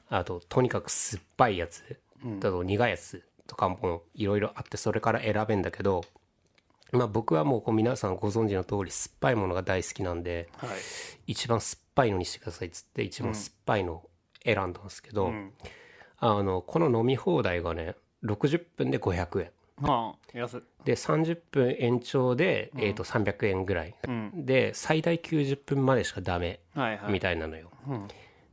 [0.09, 6.03] あととにかく酸っぱいやつうんあと苦いやつとかもいろいろあってそれから選べんだけど
[6.93, 10.69] まあ僕はもうこう皆さんご存知の通り酸っぱいものが大好きなんではい。
[11.27, 14.03] 一番酸っぱいのにしてくださいっつって一番酸っぱいの
[14.45, 15.51] 選んだんですけど、うん。
[16.19, 19.51] あのこの飲み放題がね60分で500円。
[19.81, 24.45] はあ安っで30分延長で、えー、と300円ぐらい、うん。
[24.45, 27.11] で最大90分までしかダメはいはい。
[27.11, 28.07] みたいなのよ、うん。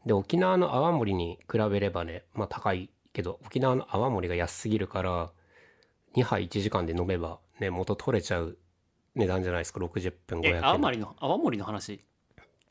[0.07, 5.31] で沖縄の泡盛に比べればねまあ高いけど沖縄の泡盛が安すぎるから
[6.17, 8.57] 2杯1時間で飲めばね元取れちゃう
[9.15, 10.65] 値段じゃないですか60分500え円。
[10.65, 11.93] 青森の青森の話？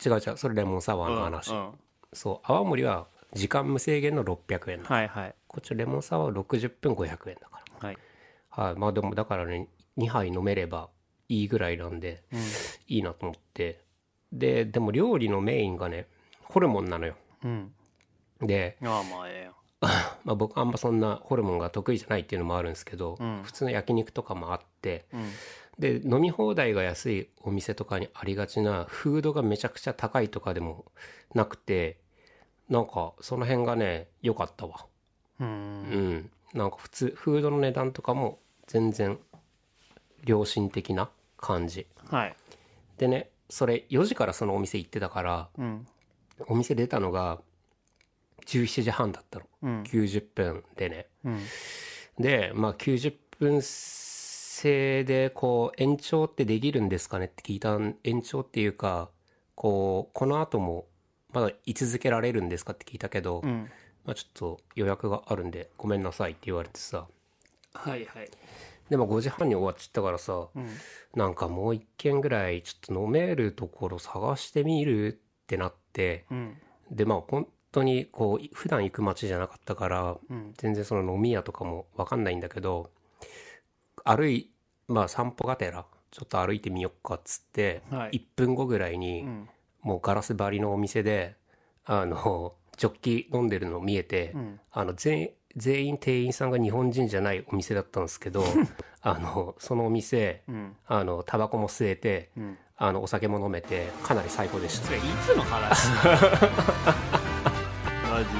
[0.05, 1.71] 違う違うそれレモンサワーの話、うんうん。
[2.13, 5.35] そう泡盛は時間無制限の600円なはいはい。
[5.47, 7.97] こっちレモンサワーは60分500円だかはい。
[8.57, 10.89] らはいまあでもだからね2杯飲めれば
[11.27, 12.39] いいぐらいなんでうん。
[12.87, 13.81] いいなと思って。
[14.31, 16.07] ででも料理のメインがね
[16.43, 17.15] ホルモンなのよ。
[17.43, 17.73] うん。
[18.41, 19.55] で、ああまあええよ
[20.25, 23.41] まあ、僕あんまそんなホルモンが得意じゃないっていうのもあるんですけど、うん。
[23.43, 25.31] 普通の焼肉とかもあってうん。
[25.79, 30.91] で飲み放題が安いお店とかにありがちなフードがめちゃくちゃ高いとかでも
[31.33, 31.97] なくて
[32.67, 34.85] なんかその辺がね良かったわ。
[35.39, 36.13] ううん。
[36.17, 39.17] んなんか普通フードの値段とかも全然
[40.25, 41.87] 良心的な感じ。
[42.09, 42.35] はい。
[42.97, 45.87] でねそれ4時からそのお店行ってたからうん。
[46.47, 47.39] お店出たのが
[48.49, 49.45] 17時半だったの。
[49.63, 49.83] うん。
[49.83, 51.07] 90分でね。
[51.23, 51.39] うん。
[52.19, 59.09] でまあ90分制でこう延長ってできるんですかねって聞いたん延長っていうか
[59.55, 60.87] こうこの後も
[61.31, 63.69] まだ居続けられるんですかって聞いたけど、うん。
[64.05, 67.07] まあ、ちょっと予約があるんでごめんなさいって言われてさ。
[67.73, 68.29] はいはい。
[68.89, 70.67] でも5時半に終わっちゃったからさうん。
[71.15, 76.57] なんかもう一軒ぐらいちょっと飲めるところ探してみるってなってうん
[76.91, 82.89] でまあ本当にこう普段行く街じゃなかったからうん全然その飲み屋とかも分かんないんだけど
[84.03, 84.51] 歩い
[84.87, 88.17] まあ散歩がてらちょっと歩いてみよっかっつって、はい。
[88.17, 89.49] 1分後ぐらいに、うん。
[89.81, 91.35] もうガラス張りのお店で
[91.85, 94.59] あのジョッキ飲んでるの見えて、うん。
[94.71, 98.43] あの全全員店員さんが日本人じゃないお店だったんですけど
[99.01, 100.75] あのそのお店うん。
[100.87, 102.57] あのタバコも吸えてうん。
[102.81, 104.95] あのお酒も飲めてかなり最高でした。
[104.95, 105.89] いつの話？
[108.19, 108.39] マジで。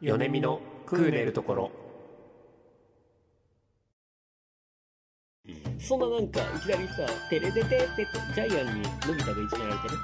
[0.18, 1.87] 米見のクーネルところ。
[5.80, 9.94] そんななんか、いきなりさ、テレテテテテ、ジャイアンにのび太がいじめられてね。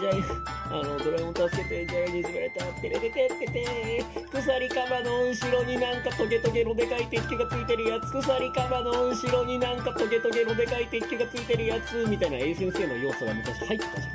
[0.00, 14.06] ジャイアン、あの、ドラえもん助けて、ジャイアンにいじめられた、テレテテテテ、鎖鎌の後ろになんかトゲトゲのでかい鉄球がついてるやつ、鎖鎌の後ろになんかトゲトゲのでかい鉄球がついてるやつ、みたいな A 先生の要素が昔入ってたじ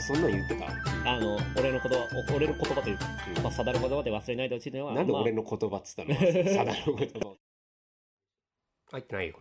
[0.00, 0.66] そんなん言ってた？
[0.66, 1.08] ゃん。
[1.08, 3.04] あの、俺の言葉、お俺の言葉というか、
[3.42, 6.14] まあ、定る言葉で忘れないでほしいのは、なんでまあ俺の言葉っつったの？
[6.54, 7.34] サダの言葉
[8.90, 9.38] 入ってないよ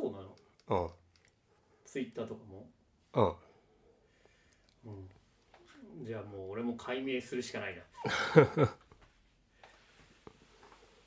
[0.00, 0.18] そうな
[0.76, 0.84] の？
[0.84, 0.90] うん
[1.84, 2.68] ツイッターとかも？
[4.84, 4.92] うん。
[4.92, 6.06] うん。
[6.06, 7.82] じゃあもう俺も解明するしかないな。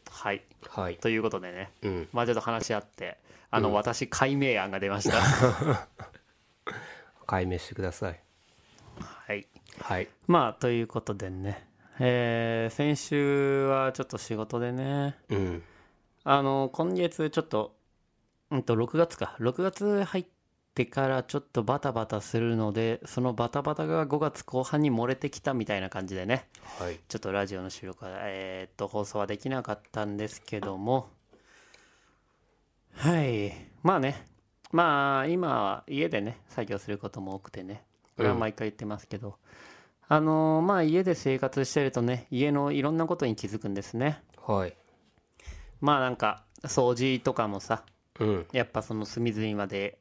[0.10, 0.44] はい。
[0.68, 0.98] はい。
[0.98, 1.72] ということでね。
[1.84, 2.10] うん。
[2.12, 3.18] まあちょっと話し合って
[3.50, 3.76] あの、うん。
[3.76, 5.88] 私解明案が出ました。
[7.28, 8.20] 解明してください。
[9.00, 9.48] はい。
[9.80, 10.10] はい。
[10.28, 11.68] まあということでね。
[12.00, 15.18] えー先週はちょっと仕事でね。
[15.30, 15.64] うん。
[16.24, 17.76] あの今月ちょっと
[18.52, 19.36] うんと6月か。
[19.40, 20.26] 6月入っ
[20.76, 26.48] てからちょっとバタバタするのでそのバタバタが5月後半に漏れてきたみたいな感じでね。
[26.80, 27.00] はい。
[27.08, 31.10] ちょっとラジオの収録はえーっと放送はできなかったんですけども。
[32.94, 33.54] はい。
[33.84, 34.26] まあね。
[34.72, 37.84] まあ今は家でね作業することも多くてね。
[38.18, 39.38] これは毎回言ってますけど、
[40.08, 44.22] あのーまあ家で生活してるとね家のいろんなことに気づくんですね。
[44.46, 44.74] はい。
[45.80, 47.84] まあなんか掃除とかもさ
[48.22, 48.48] うん。
[48.52, 50.00] やっぱその隅々まで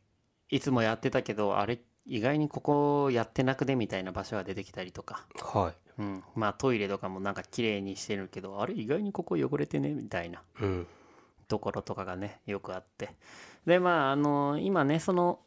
[0.48, 5.26] いつもやってたけどあれ意外にここやってなくねみたいな場所が出てきたりとか。
[5.40, 6.02] はい。
[6.02, 10.86] うん、まあトイレとかもなんか綺麗にしてるけどあれ意外にここ汚れてねみたいなうん。
[11.46, 13.10] ところとかがねよくあって。
[13.66, 15.40] でまああの今ねその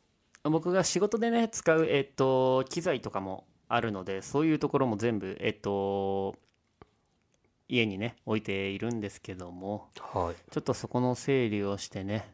[0.44, 6.36] 僕が仕事でね使うえっと機材とかもあるのでそういうところも全部えっと
[7.70, 10.52] 家にね置いているんですけどもはい。
[10.52, 12.33] ちょっとそこの整理をしてね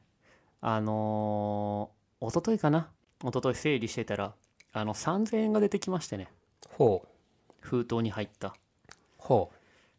[0.62, 2.90] あのー、一昨日かな。
[3.22, 4.34] 一昨日整理してたら
[4.74, 6.28] あの3000円が出てきましてね。
[6.78, 7.08] ほう。
[7.60, 8.56] 封筒に入った。
[9.18, 9.52] ほ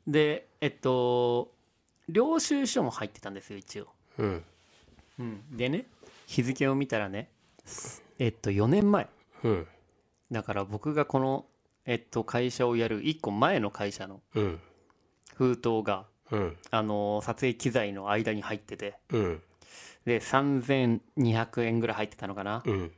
[0.06, 1.52] でえっと
[2.08, 4.44] 領収書も入ってたんですよ一応、ううん。
[5.18, 5.86] うん、でね
[6.26, 7.28] 日付を見たらね
[8.18, 9.08] えっと4年前。
[9.44, 9.66] うん。
[10.30, 11.46] だから僕がこの
[11.86, 14.60] えっと、会社をやる1個前の会社のうん。
[15.34, 16.56] 封筒が、うん。
[16.70, 19.42] あの撮影機材の間に入っててうん
[20.04, 22.62] で3200円ぐらい入ってたのかな。
[22.64, 22.92] うん。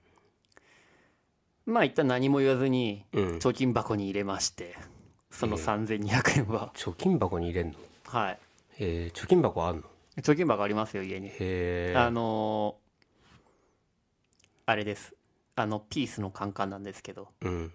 [1.66, 3.24] まあ一旦何も言わずにうん。
[3.38, 4.76] 貯金箱に入れまして
[5.30, 7.74] その3200円は、貯金箱に入れんの？
[8.06, 8.38] はい。
[8.78, 9.82] えー、貯金箱あんの？
[10.18, 11.28] 貯金箱ありますよ家に。
[11.28, 12.82] へえあのー
[14.64, 15.14] あれです。
[15.56, 17.28] あのピースのカンカンなんですけど。
[17.42, 17.72] うん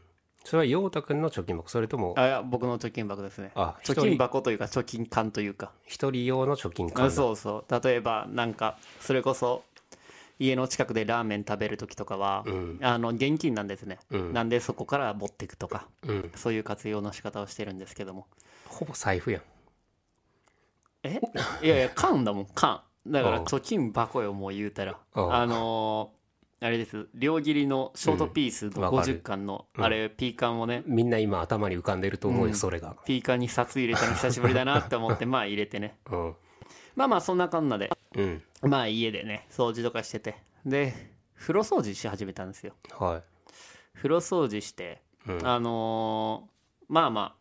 [0.48, 1.68] それは陽太くんの貯金箱。
[1.68, 3.52] それともあいや僕の貯金箱ですね。
[3.54, 5.74] あ貯金箱というか貯金缶というか。
[5.86, 7.12] 一人用の貯金あ缶。
[7.12, 7.82] そうそう。
[7.84, 9.66] 例えばなんかそれこそ
[10.40, 12.80] 家の近くでラーメン食べる時とかは、うん。
[12.82, 14.32] あの現金なんですね、うん。
[14.32, 15.86] なんでそこから持っていくとか。
[16.04, 16.32] うん。
[16.36, 18.28] そういう活用の仕方をしてるんですけども。
[18.68, 19.42] ほぼ財布やん。
[21.04, 21.20] え？
[21.62, 22.80] いやいや缶だもん缶。
[23.06, 24.98] だからうん貯金箱よもう言うたら。
[25.14, 26.17] うんあのー
[26.60, 27.08] あれです。
[27.14, 28.74] 両切りのショートピースうん。
[28.74, 29.20] のわかる。
[29.20, 32.56] 50巻の、あれピーカンをねみんな今頭に浮かんでると思うよ、うん。
[32.56, 32.96] それが。
[33.06, 36.00] ピーカンに札入れたの久しぶりだなって思って まあ入れてね。
[36.10, 36.36] うん。
[36.96, 38.42] まあまあそんなこんなでうん。
[38.64, 40.36] まあ家でね掃除とかしてて。
[40.66, 40.94] で
[41.36, 42.74] 風呂掃除し始めたんですよ。
[42.92, 43.22] は
[43.94, 45.48] 風呂掃除して、うん。
[45.48, 46.58] あのー
[46.90, 47.36] まあま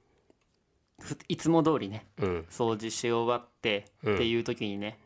[1.00, 4.14] あふいつも通りね掃除し終わってうん。
[4.16, 4.98] っていう時にね、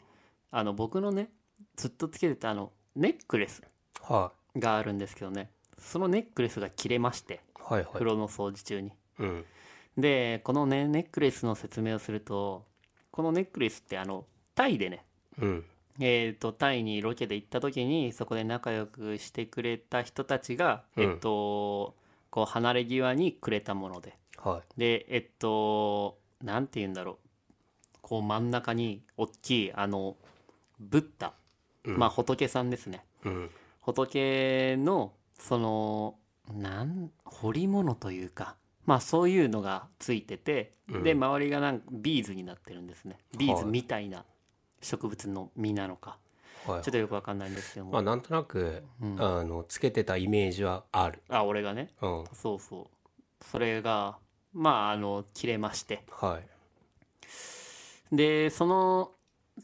[0.50, 1.30] あの僕のね
[1.76, 3.62] ずっとつけてたあのネックレス。
[3.62, 3.68] は
[4.56, 5.50] があるんですけどね。
[5.78, 7.38] そのネックレスが切れましてい
[7.72, 7.92] はいはい。
[7.92, 8.92] 風呂の掃除中に。
[9.18, 9.44] うん。
[9.96, 12.64] でこのねネックレスの説明をすると
[13.10, 15.04] このネックレスってあのタイでね
[15.40, 15.64] うん。
[15.98, 21.04] えー、とタイにロケで行った時にそこで仲良くしてくれた人たちが、うん。
[21.04, 21.94] えっと
[22.30, 24.16] こう離れ際にくれたもので。
[24.36, 27.16] はでえっとなんて言うんだろう。
[28.00, 30.16] こう真ん中に大きいあの
[30.80, 31.32] ブッダ、
[31.84, 31.98] うん。
[31.98, 33.04] まあ仏さんですね。
[33.24, 36.16] いうん仏のその
[36.52, 41.02] なん彫り物というかまあそういうのがついてて、うん。
[41.02, 43.18] で周りがなんかビーズになってるんですね。
[43.38, 44.24] ビーズはいみたいな
[44.82, 46.18] 植物の実なのか、
[46.66, 46.82] はい。
[46.82, 49.16] ちょっとよくわかんないんですけども、まあなんとなく、うん。
[49.22, 51.22] あのつけてたイメージはある。
[51.28, 51.90] あ俺がね？
[52.02, 52.24] うん。
[52.32, 53.44] そうそう。
[53.44, 54.18] それが
[54.52, 56.04] まああの切れまして。
[56.10, 56.40] は
[58.12, 58.16] い。
[58.16, 59.12] でその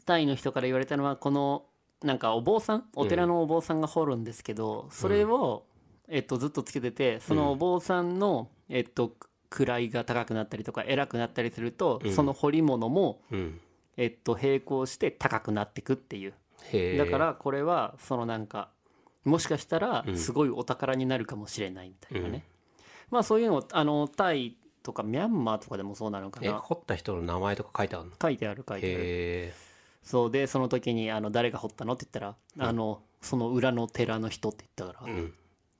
[0.05, 1.65] タイの人から言われたのはこの
[2.03, 5.65] なんかお坊さんお寺のお坊さんが彫るんですけど、それを、
[6.07, 9.13] えっと、ずっとつけててそのお坊さんの、えっと
[9.49, 12.13] 位が高くなったりとか偉くなったりすると、うん。
[12.13, 13.59] その彫り物も、うん。
[13.95, 16.33] えっと、並行して高くなってくっていう。
[16.97, 18.69] だからこれはそのなんか
[19.23, 20.17] もしかしたらうん。
[20.17, 22.43] すごいお宝になるかもしれないみたいなね、
[23.09, 26.47] まあそういうのあのタイとかミャンマーとかでもそうなのかな。
[26.47, 28.11] え彫った人の名前とか書いてあるの？
[28.21, 29.53] 書いてある書いてある
[30.07, 31.93] そうでその時にあの誰が掘ったの？
[31.93, 35.33] って言ったら、あのその裏の寺の人って言ったから、うん。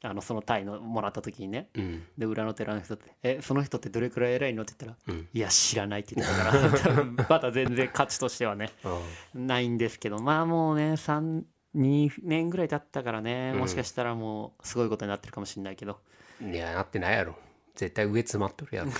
[0.03, 2.03] あのそのタイのもらった時にねうん。
[2.17, 8.99] で裏の寺の人って「えその人ってどれくらい偉いの?」って言ったら「うんいや知らない」って言ってたから まだ全然価値としてはねあ
[9.33, 13.59] ないんですけどまあもうね32年ぐらい経ったからねうん。
[13.61, 15.99] もしかしたらもうすごいことになってるかもしれないけど、
[16.41, 17.35] いやなってないやろ
[17.77, 18.91] 絶対上詰まっとるやろ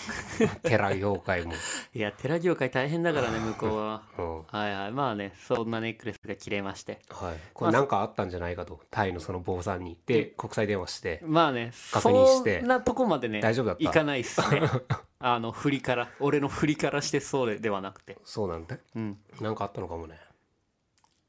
[0.62, 1.54] 寺 業界も。
[1.94, 4.04] いや寺業界大変だからね向こうは。
[4.18, 4.44] うん。
[4.44, 4.92] はいはい。
[4.92, 7.02] まあねそんなネックレスが切れまして。
[7.10, 7.38] はい。
[7.54, 8.80] これなんかあったんじゃないかと。
[8.92, 12.60] タイのその坊さんにで国際電話してまあね確認して。
[12.60, 13.84] そんなとこまでね大丈夫だった？
[13.84, 14.62] いかないっすね。
[15.20, 18.18] あの振りから俺の振りからしてそうではなくて。
[18.24, 18.78] そうなんだ。
[18.96, 19.18] うん。
[19.42, 20.20] なんかあったのかもね。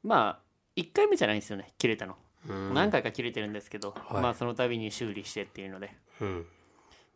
[0.03, 2.15] まあ1回目じゃないんですよね切れたの、
[2.47, 2.73] うん。
[2.73, 4.21] 何回か切れてるんですけど、はい。
[4.21, 5.91] まあその度に修理してっていうので。
[6.21, 6.45] うん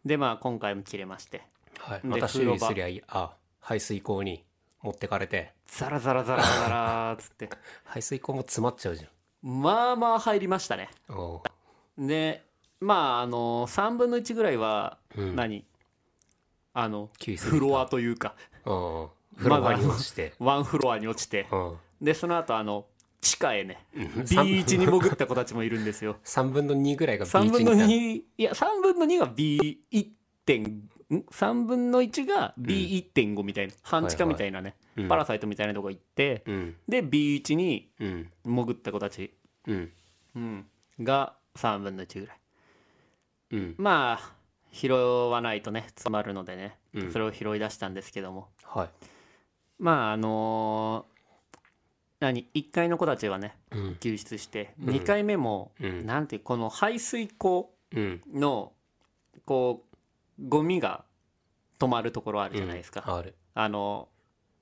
[0.05, 1.37] でまあ今回も切れまして。
[1.37, 1.43] で
[1.79, 2.01] はい。
[2.03, 4.43] また修理すりゃいいあ排水口に
[4.81, 5.53] 持ってかれて。
[5.65, 7.49] ザラザラザラザラーっつって。
[7.85, 9.07] 排水口も詰まっちゃうじ
[9.41, 10.89] まあまあ入りましたね。
[11.09, 11.43] ゃんお
[11.97, 12.43] で
[12.79, 15.35] まああの3分の1ぐらいはうん。
[15.35, 15.65] 何、
[16.73, 18.35] あのフロアというか。
[18.65, 18.73] う。
[18.73, 20.33] ん風呂場に落ちて。
[20.39, 21.47] ワンフロアに落ちて。
[21.51, 21.77] うん。
[22.01, 22.85] でその後あの
[23.23, 23.85] 地下へね。
[23.95, 24.03] うん。
[24.03, 26.17] ビーチに潜った子たちもいるんですよ。
[26.25, 28.25] 3分の2ぐらいがビー3分のチにいた。
[28.27, 30.11] 2いや3分の2が B1
[30.45, 35.07] 点ん？3分の1が B1.5 みたいな、半地下みたいなね、うん。
[35.07, 36.75] パラサイトみたいなとこ行って、うん。
[36.87, 38.31] で B1 にうん。
[38.43, 39.33] 潜った子たち、
[39.67, 39.91] うん。
[40.35, 40.65] うん、
[40.99, 42.37] が3分の1ぐらい。
[43.51, 43.75] うん。
[43.77, 44.35] まあ
[44.73, 47.11] 拾わないとね詰まるのでね、うん。
[47.13, 48.49] それを拾い出したんですけども。
[48.65, 48.89] はい。
[49.79, 51.12] まああのー
[52.23, 53.95] 何？1階の子たちはねうん。
[53.99, 54.95] 救出して、うん。
[54.95, 56.05] 2回目も、うん。
[56.05, 58.21] なんていうこの排水口うん。
[58.33, 58.71] の
[59.45, 59.83] こ
[60.39, 61.03] うゴミが
[61.79, 63.35] 止まるところあるじゃないですか、ある。
[63.53, 64.07] あの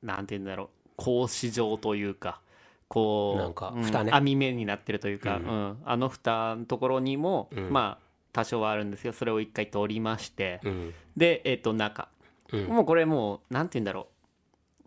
[0.01, 0.69] なんていうんだろう。
[0.97, 2.41] 格子状というか
[2.87, 4.11] こうなんかうん蓋ね。
[4.11, 5.45] 網目になってるというか、うん。
[5.45, 5.77] うん。
[5.85, 7.71] あの蓋のところにも、うん。
[7.71, 9.13] まあ多少はあるんですよ。
[9.13, 10.93] それを一回取りまして、うん。
[11.15, 12.07] でえっ、と中、
[12.51, 12.65] うん。
[12.65, 14.07] もうこれもうなんて言うんだろ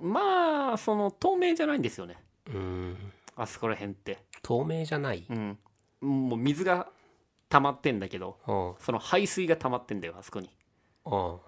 [0.01, 0.07] う。
[0.07, 2.17] まあその透明じゃないんですよね
[2.47, 2.97] うん。
[3.37, 4.19] あそこら辺って。
[4.43, 5.27] 透明じゃない？
[5.29, 5.59] うん。
[6.01, 6.89] もう水が
[7.49, 8.85] 溜まってんだけどうん。
[8.85, 10.51] その排水が溜まってんだよあそこに。
[11.07, 11.39] うん。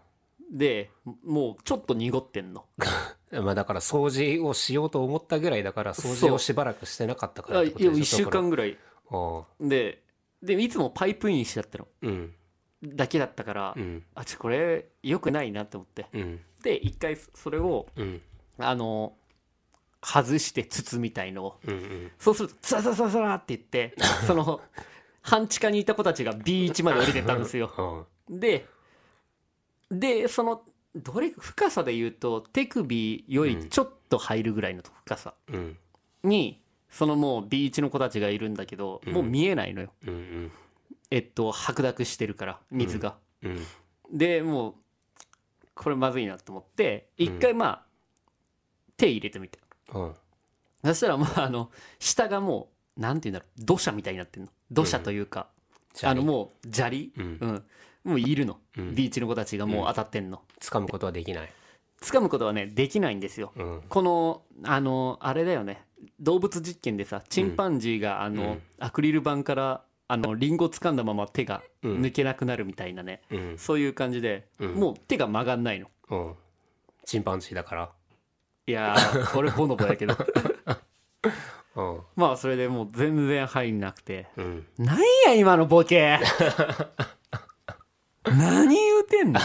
[0.58, 0.90] で
[1.24, 2.64] もうちょっと濁ってんの。
[3.42, 8.78] まあだから掃除をしようと思ったぐらいだから掃除をしばらくしてなかったからあいやってことでしょ1週間ぐらい。
[9.10, 10.02] あで
[10.42, 11.88] でいつもパイプインしちゃったの。
[12.02, 12.34] うん。
[12.84, 14.04] だけだったから、うん。
[14.14, 16.06] あちょこれ良くないなって思って。
[16.12, 16.40] うん。
[16.62, 18.22] で一回それをうん。
[18.58, 19.16] あの
[20.02, 21.60] 外して筒みたいのを。
[21.66, 22.10] うんうん。
[22.18, 23.94] そうするとザザザザラって言って
[24.26, 24.60] その
[25.22, 27.72] 半地下にいた子たちが B1 まで降りてったんですよ。
[28.28, 28.40] うん。
[28.40, 28.66] で
[29.90, 30.62] でその
[30.94, 35.78] どれ深さで言うと手首よりちょっと入るぐらいの深さうん。
[36.22, 39.92] にそのもう B1 の子たちがいるんだけど、もう見えないのよ。
[40.06, 40.52] うんうん。
[41.10, 43.66] えっと白濁してるから水が、うん。
[44.12, 44.74] でもう
[45.74, 47.86] これまずいなと思って一回まあ、
[48.96, 49.58] 手入れてみて
[49.94, 50.14] うん
[50.84, 54.48] そしたらまああの下がもうなんて言うんだろう土砂みたいになってんの。
[54.70, 55.48] 土砂というか、
[55.94, 56.20] 砂利。
[56.20, 57.38] あのもう砂利、うん。
[57.40, 57.64] うん。
[58.04, 58.94] もういるの、うん。
[58.94, 61.52] ビーチの子たちがもう当たってんの、掴むことはできない。
[62.00, 63.82] 掴むことはねできないんですよ、うん。
[63.88, 65.84] このあのあれだよね。
[66.20, 68.62] 動物実験でさチンパンジーがあの、うん。
[68.78, 72.00] アクリル板からあのリンゴ掴んだまま手がうん。
[72.00, 73.58] 抜けなくなるみたいなね、うん。
[73.58, 74.74] そういう感じで、うん。
[74.74, 75.88] もう手が曲がんないの。
[76.10, 76.34] うん。
[77.04, 77.90] チンパンジーだから
[78.68, 80.16] いやー俺ボノボやけど。
[81.76, 82.00] うん。
[82.16, 84.26] まあそれでもう全然入んなくて。
[84.36, 84.66] うん。
[84.78, 86.18] なんや今のボケ。
[88.24, 89.40] 何言うてんの？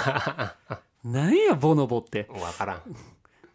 [1.04, 2.24] なんやボノボって。
[2.32, 2.82] 分からん。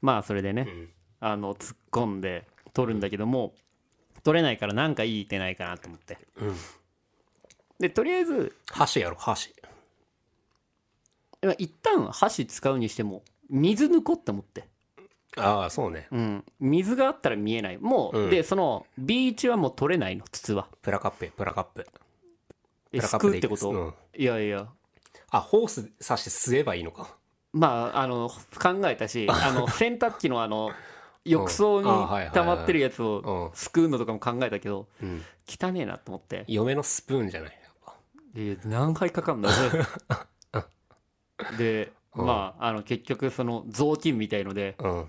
[0.01, 0.89] まあそれでね、うん。
[1.19, 3.55] あの突っ込んで取るんだけども
[4.23, 6.19] 取れないからなんかいい手ないかなと思って。
[6.37, 6.55] うん。
[7.81, 9.53] でとりあえず箸やろ箸。
[11.43, 14.69] まあ一旦箸使うにしても水抜こうって思って
[15.37, 16.09] ああそうね。
[16.11, 16.45] うん。
[16.61, 17.79] 水があったら見えない。
[17.79, 18.31] もう、うん。
[18.31, 20.69] でそのビーチはもう取れないの筒は。
[20.83, 21.87] プラカッププラカップ。
[22.93, 23.35] えすプラカップでく。
[23.35, 23.95] うってこと、うん。
[24.17, 24.67] いやいや。
[25.31, 27.17] あホース刺して吸えばいいのか。
[27.53, 30.71] まああの考えたし あの洗濯機のあの
[31.25, 31.95] 浴槽にうん。
[31.95, 33.55] あはいはいはい溜まってるやつうをん。
[33.55, 35.23] すくうのとかも考えたけどうん。
[35.47, 36.45] 汚ねえなと思って。
[36.49, 37.59] 嫁のスプーンじゃない。
[37.63, 37.95] やっぱ
[38.35, 39.51] で何回かかんだ
[41.59, 42.27] でうん。
[42.27, 45.05] まああの結局その雑巾みたいのでうん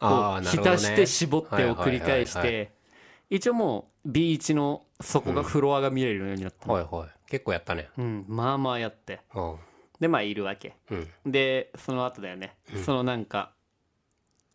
[0.00, 0.76] こああうなるほどね。
[0.76, 2.72] 浸して絞ってを繰り返して
[3.28, 6.66] 一応もうビーチの底がフロアが見れるようになった。
[6.66, 7.08] のはいはい。
[7.28, 7.88] 結構やったね。
[7.96, 8.24] うん。
[8.26, 9.20] まあまあやって。
[9.34, 9.56] うん。
[10.00, 10.74] でまあいるわけ。
[10.90, 11.08] うん。
[11.26, 12.56] でその後だよね。
[12.84, 13.52] そのなんか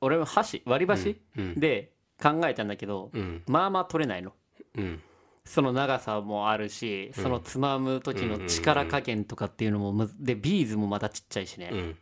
[0.01, 1.59] 俺は箸割り箸うん。
[1.59, 1.91] で
[2.21, 3.43] 考えたんだけどうん。
[3.47, 4.33] まあまあ取れないの。
[4.75, 5.01] うん。
[5.45, 11.69] その長さもあるしそのつまむ時の力加減とかっていうのもでビーズもまたちっちゃいしね。
[11.71, 11.97] うん。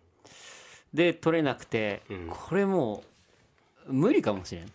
[0.93, 2.27] で取れなくてうん。
[2.29, 3.12] これもう
[3.87, 4.71] 無理かもしれん。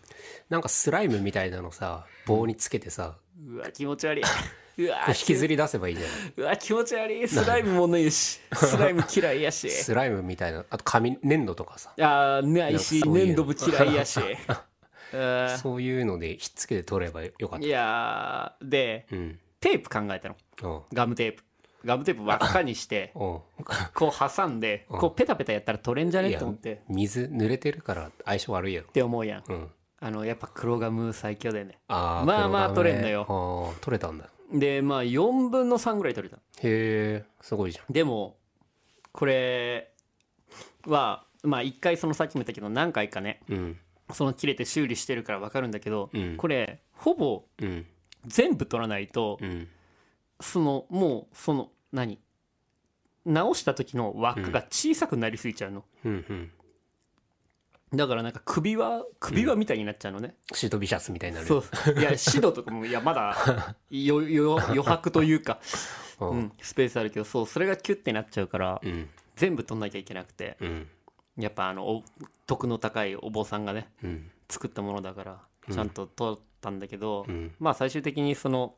[0.49, 3.15] なんかスライムみたいなのさ棒につけてさ
[3.47, 4.23] うわ気持ち悪い。
[4.79, 7.27] うわ引きずり出せばいいじゃないうわ気持ち悪い。
[7.27, 8.39] スライムもねえし。
[8.53, 9.69] スライム嫌いやし。
[9.69, 10.65] スライムみたいな。
[10.69, 11.93] あと紙粘土とかさ。
[11.99, 14.19] あーないしなんかそういう粘土も嫌いやし。
[15.11, 15.57] うん。
[15.57, 19.39] そういうのでひっつけて取ればよかっいたやーでうん。
[19.59, 20.35] テープ考えたの。
[20.63, 20.67] う。
[20.67, 21.43] んガムテープ
[21.85, 23.19] ガムテープ輪っかにしてうん。
[23.19, 23.45] こ
[24.07, 26.29] う挟んでこうペタペタやったら取れんじゃね？
[26.29, 26.73] いやと思って。
[26.73, 28.87] っ水濡れてるから相性悪いやろ。
[28.87, 29.43] て思うやん。
[29.47, 29.67] うん。
[30.01, 31.77] あのやっぱ黒ガム最強だよね。
[31.87, 33.73] まあまあ取れんのよ。
[33.81, 34.25] 取れたんだ。
[34.53, 36.41] へでまあ4分の3ぐらい取れた。
[36.63, 37.93] えすごいじゃん。
[37.93, 38.37] でも
[39.11, 39.91] これ
[40.85, 43.79] はまあ一回そのさっきも言ったけど何回かねうん。
[44.11, 46.35] その切れて修理してるから分かるんだけど、うん。
[46.37, 47.85] これほぼうん。
[48.25, 49.67] 全部取らないと、うん
[50.39, 52.19] そのもうその何？
[53.25, 56.25] 直した時の輪っかが小さくなりすぎちゃうの、うん。
[56.29, 56.51] うん
[57.93, 61.47] だからなんか首輪首輪みたいになっちゃうのね、シートビシャスみたいになる。
[61.47, 61.99] そう。
[61.99, 63.35] いやシドとかもいやまだ
[63.89, 65.59] よよ余白というか、
[66.19, 69.09] う うんん、スペースあるけどそうそれがキュッてなっちゃうから、うん。
[69.35, 70.87] 全部取んなきゃいけなくてうん。
[71.35, 72.03] やっぱあのお
[72.45, 74.31] 徳の高いお坊さんがねうん。
[74.49, 77.55] 作ったものだからちゃんと取ったんだけど、うん。
[77.59, 78.75] まあ最終的にその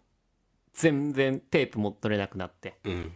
[0.74, 2.78] 全然テープも取れなくなって。
[2.84, 3.12] うん。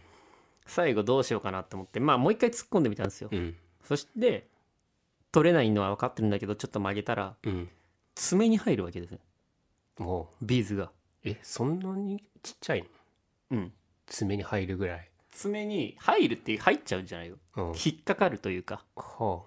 [0.66, 2.00] 最後どうしようかなと思って。
[2.00, 3.56] まあもう一回突っ込んでみたんですよ、うん。
[3.84, 4.48] そして
[5.30, 7.68] 取れないのは分かってるんだけどちょっと曲げたらうん。
[8.14, 9.20] 爪に入るわけですね
[9.98, 10.84] もビーズが。
[10.84, 10.90] う
[11.24, 12.82] えそんなにちっちゃい
[13.50, 13.58] の？
[13.58, 13.72] うん。
[14.06, 15.10] 爪に入るぐらい。
[15.30, 17.36] 爪に入るって入っちゃうんじゃないよ。
[17.56, 17.66] うん。
[17.68, 18.84] 引っかかるというか。
[18.96, 19.42] は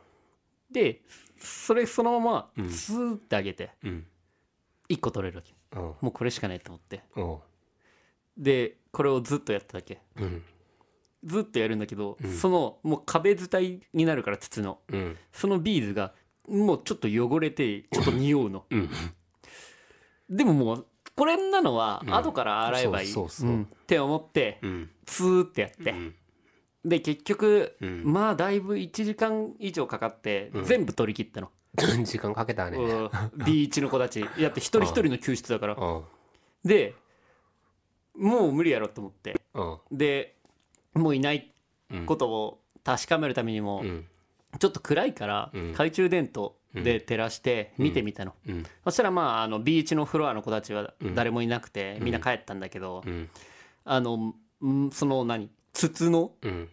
[0.71, 1.01] で
[1.39, 2.65] それそのまうん。
[2.65, 4.07] まスーって上げてあうん。
[4.89, 5.53] 1個取れるわけ。
[5.77, 5.81] うん。
[6.01, 7.01] もうこれしかないと思って。
[7.15, 7.21] う。
[7.21, 7.37] ん
[8.39, 10.01] でこれをずっとやっただけ。
[10.15, 10.43] うん。
[11.25, 12.31] ずっとやるんだけど、うん。
[12.31, 14.79] そのもう壁伝いになるから筒の。
[14.91, 15.17] うん。
[15.31, 16.13] そのビーズが
[16.47, 18.65] もうちょっと汚れてちょっと匂うの。
[18.69, 18.89] うん。
[20.29, 22.15] でももうこれなのはうん。
[22.15, 23.15] 後から洗えばいい、っ
[23.85, 24.89] て思ってうん。
[25.05, 26.15] ツーってやって、うん。
[26.85, 28.03] で結局、うん。
[28.05, 30.63] まあだいぶ1時間以上かかってうん。
[30.63, 31.51] 全部取り切ったの、
[32.05, 32.77] 時間かけたね。
[32.77, 33.09] うん。
[33.45, 34.25] ビーチの子たち。
[34.37, 35.75] やって一人一人の救出だから。
[35.75, 36.03] うん。
[36.63, 36.95] で
[38.19, 39.39] もう無理やろと思って。
[39.53, 39.77] うん。
[39.91, 40.35] で
[40.93, 41.53] もういない
[41.91, 42.05] うん。
[42.05, 44.05] ことを確かめるためにもうん。
[44.59, 45.61] ちょっと暗いからうん。
[45.71, 48.65] 懐中電灯で照らして見てみたの、うん。
[48.83, 51.15] そしたらまああのビーチのフロアの子たちはうん。
[51.15, 53.29] 誰もいなくてみんな帰ったんだけど、うん。
[53.85, 56.69] あのんその何筒のうん。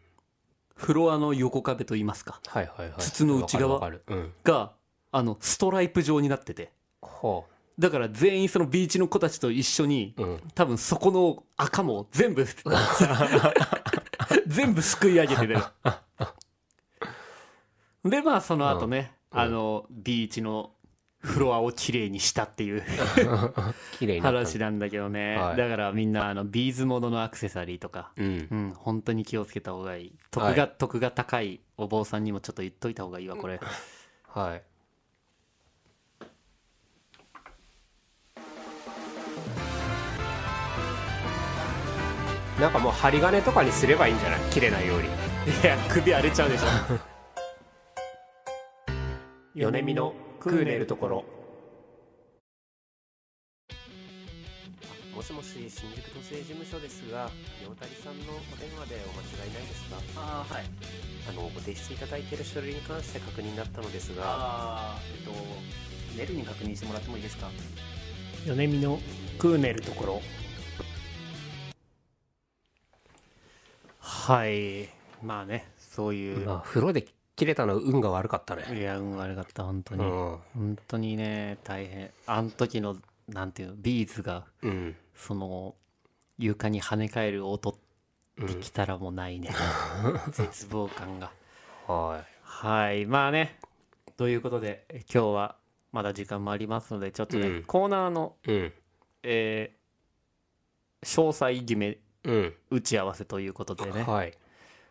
[0.74, 2.98] フロアの横壁といいますかはいはいはい。
[2.98, 4.20] 筒の内側わかるわかる。
[4.20, 4.32] うん。
[4.44, 4.72] が
[5.12, 6.70] あのストライプ状になってて。
[7.00, 7.46] ほ
[7.78, 10.40] だから全員そのビーチの子たちと一緒にううん。
[10.54, 12.44] 多分そこの赤も全部
[14.46, 15.58] 全部すくい上げてる
[18.04, 19.40] でまあその後ね、うん。
[19.40, 20.70] あのビーチの
[21.18, 22.84] フロアをきれいにしたっていう
[24.22, 25.56] 話なんだけどね、はい。
[25.56, 28.48] だからみんなあのビーズもののアクセサリーとかうん。
[28.50, 30.12] うん本当に気をつけた方がいい。
[30.30, 33.60] 得が、はい得が高いお坊さんにもちょっと言っといた方がいいわこれ。
[34.28, 34.62] はい
[42.60, 44.40] なんかもう針金とかにすればいいんじゃない？
[44.50, 45.04] 切れないように。
[45.06, 45.08] い
[45.64, 46.66] や首荒れちゃうでしょ。
[49.54, 51.24] 米見のクーネルところ。
[55.14, 57.30] もしもし新宿都政事務所ですが
[57.64, 59.96] 陽谷さんのお電話でお間違いないですか？
[60.16, 60.64] ああはい。
[61.28, 64.22] あのご提出いただいている書類に関して確認になったのですが。
[64.24, 65.32] ああえっと
[66.16, 67.50] メールに確認してもらってもいいですか？
[68.46, 68.98] 米見の
[69.38, 70.22] クーネルところ
[74.06, 74.88] はい。
[75.22, 78.64] まあねそういう、まあ風呂で切れたのは運が悪かったね。
[78.78, 80.10] いや運悪かった本当に、うん。
[80.54, 82.10] 本当にね大変。
[82.26, 82.96] あの時の
[83.28, 84.96] なんていうのビーズがうん。
[85.14, 85.74] その
[86.38, 87.74] 床に跳ね返る音っ
[88.46, 89.50] てきたらもうないね、
[90.30, 91.32] 絶望感が。
[91.88, 93.06] ははい。
[93.06, 93.58] まあね。
[94.16, 95.56] ということでえ今日は
[95.90, 97.64] まだ時間もありますのでちょっとね、うん。
[97.64, 98.72] コーナーの、いうん。
[99.24, 99.76] えー
[101.02, 101.98] 詳細決めうん
[102.70, 104.02] 打ち合わせということでね。
[104.02, 104.32] はい。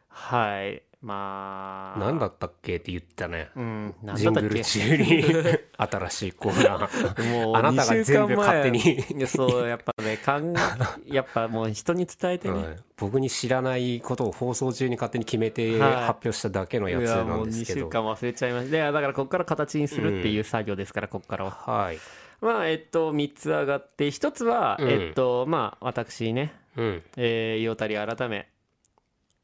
[0.10, 0.82] はい。
[1.02, 2.00] まあ。
[2.00, 3.50] 何だったっけって言ったね。
[3.56, 3.96] うん。
[4.02, 4.64] 何だったっけ？
[4.64, 5.24] 中に。
[5.78, 7.44] 新しいコーナー。
[7.44, 9.28] もうあなたが2週全部勝手に。
[9.28, 10.54] そうやっぱねかん
[11.06, 12.76] やっぱもう人に伝えてね、はい。
[12.98, 15.94] 僕に知らないことを放送中に勝手に決めてはい。
[15.94, 17.80] 発表しただけのやつ2なんですけど。
[17.82, 18.92] 週間忘れちゃいました。
[18.92, 22.00] だからここから形にするっていう作業ですから、ここからははい。
[22.42, 24.90] まあえっと3つ上がって1つは、うん。
[24.90, 27.04] えっとまあ私ねうん。
[27.18, 28.50] えー、ヨータリ改め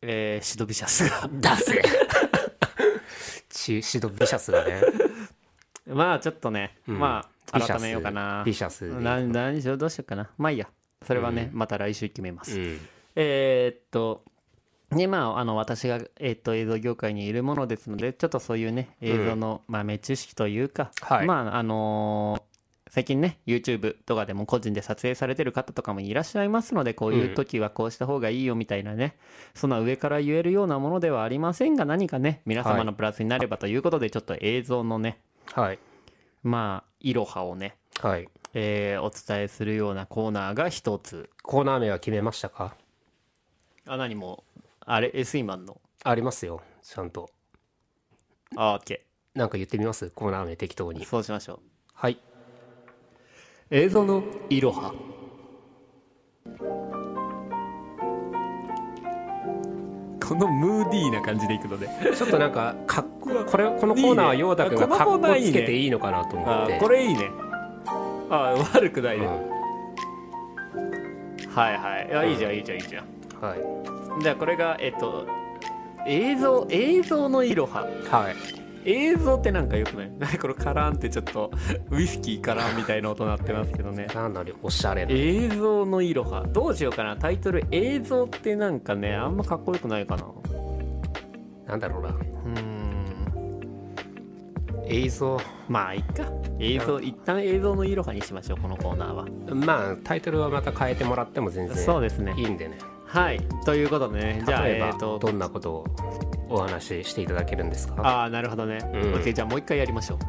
[0.01, 1.29] えーシドビシャスが。
[1.32, 1.82] 出せ。
[3.49, 4.82] チシドビシャスがね。
[5.88, 6.99] まあちょっとね、うん。
[6.99, 8.43] まあ改めようかな。
[8.45, 8.93] ビシャスで。
[8.95, 10.29] な何しようどうしようかな。
[10.38, 10.67] まあいいや。
[11.05, 12.79] それはね、うまた来週決めます、うん。
[13.15, 14.23] えーっと
[14.91, 21.25] でまあ、あの私が、えーっと映像業界にいるものですのでちょっとそういうね映像の、豆知識というか、はい。
[21.25, 22.50] まああのー
[22.91, 29.15] 最近ね YouTube とかでも個人で撮影されてる方とかもいらっしゃいますのでこういう時はこうした方がいいよみたいなね、
[29.55, 35.19] そんな上から言えるようなものではありませんが何かね皆様のプラスになればということで、ちょっと映像のね
[35.53, 35.79] はい。
[36.43, 38.27] まあいろはをね、はい。
[38.53, 41.29] えーお伝えするようなコーナーが一つ。
[41.43, 42.75] コーナー名は決めましたか？
[43.85, 44.43] あ何も
[44.81, 45.79] あれ SE マンの？
[46.03, 47.29] ありますよちゃんと。
[48.57, 48.99] あ OK
[49.33, 50.09] なんか言ってみます？
[50.09, 51.05] コーナー名適当に。
[51.05, 51.59] そうしましょう。
[51.93, 52.19] はい
[53.74, 54.93] 映像のいろは
[60.19, 61.88] このムーディーな感じでいくので。
[62.13, 66.80] ちょっとなんかかっここれこのコーナーはヨーダ君がかっこつけていいのかなと思あって。
[66.80, 67.32] これいいね。
[68.30, 69.32] あ悪くないね、うん。
[71.49, 72.07] はいはい。
[72.09, 73.05] いやいいじゃんいいじゃんいいじゃん。
[73.41, 74.22] はい。
[74.22, 75.26] じゃあこれがえっと
[76.05, 80.11] 映像映像のいろははい映像ってなんかよくない？
[80.19, 81.51] なんかこれカランってちょっと
[81.91, 84.05] ウイスキーカランみたいな音鳴ってますけどね。
[84.05, 85.11] かなりおしゃれな。
[85.13, 86.45] 映像のいろは。
[86.47, 87.15] どうしようかな？
[87.17, 90.25] タイトル映像ってなんかねあんまかっこよくないかな？
[91.67, 92.09] なんだろうな。
[92.09, 92.82] うーん。
[94.88, 95.39] 映像。
[95.69, 96.25] まあいっか。
[96.59, 99.25] 映像一旦映像のいろはにしましょうこのコーナーは。
[99.55, 102.34] まあタイトルはまた変えてもらっても全然そうですね。
[102.38, 102.77] いいんでね。
[103.05, 103.39] はい。
[103.65, 104.43] ということでね。
[104.45, 105.86] じゃあ例えばえっ、とどんなことを
[106.51, 107.95] お話ししていただけるんですか？
[108.01, 109.13] ああなるほどね、うん。
[109.15, 110.19] OK じゃあもう一回やりましょう。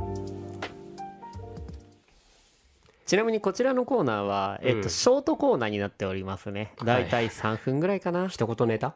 [3.06, 6.72] ちなみにこちらのコーナーは、えっとうんショートコーナーになっておりますね。
[6.84, 7.08] だい。
[7.08, 8.94] たい3分ぐらいかな、一言ネタ？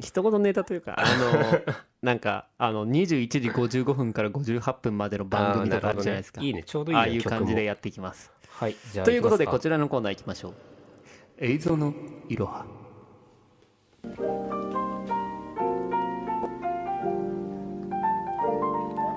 [0.00, 6.40] 一言ネタというかあの なんかあの21時55分から58分までの番組とかあるじゃないですか。
[6.40, 6.48] ね。
[6.48, 6.64] いいね。
[6.64, 8.32] ちょうどいいねああいう感じでやっていきます。
[8.48, 10.54] はいじゃあということでこちらのコーナー行きましょう。
[11.38, 11.94] 映像の
[12.28, 12.66] いろは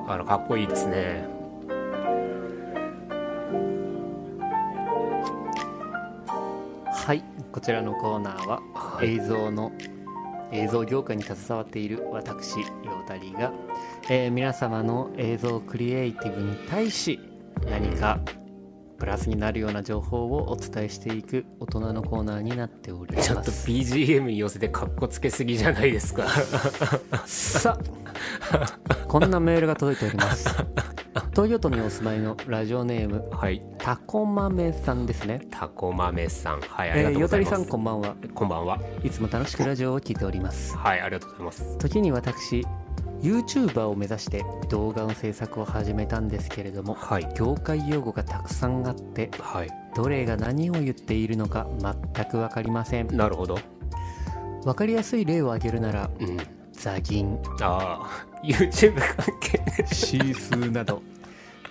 [0.08, 1.28] あらかっこいいですね。
[6.90, 9.16] はいこちらのコーナーははい。
[9.16, 9.72] 映像の、
[10.52, 13.52] 映像業界に携わっている私ヨータリが、
[14.10, 17.20] えー皆様の映像クリエイティブに対し
[17.70, 18.20] 何か
[18.98, 23.30] プラスになるような情報をお伝えしていく大人のコーナーになっております。
[23.30, 26.28] ちょっと BGM に寄せてかっこつけすぎじゃないですか。
[27.26, 27.78] さ
[28.52, 30.50] あこんなメールが届いております。
[31.32, 33.62] 東京都にお住まいのラジオネームはい。
[33.78, 35.42] タコマメさんですね。
[35.52, 36.62] タコマメさん。
[36.62, 38.16] はいありえー、がとうごよたりさざいます、んこんばんは。
[38.34, 38.80] こんばんは。
[39.04, 40.76] いつも楽しくラジオを聞いております。
[40.76, 41.78] はいありがとうございます。
[41.78, 42.66] 時に私
[43.22, 47.28] YouTuber を目指して動画の制作を始めたんですけれどもはい。
[47.36, 49.70] 業界用語がたくさんあってはい。
[49.96, 53.16] どれが何を言っているのか全く分かりません。
[53.16, 53.60] なるほど。
[54.64, 56.38] 分かりやすい例を挙げるならうん。
[56.72, 57.40] ザギン。
[57.62, 59.86] ああ YouTube 関係。
[59.94, 61.02] シースーなど。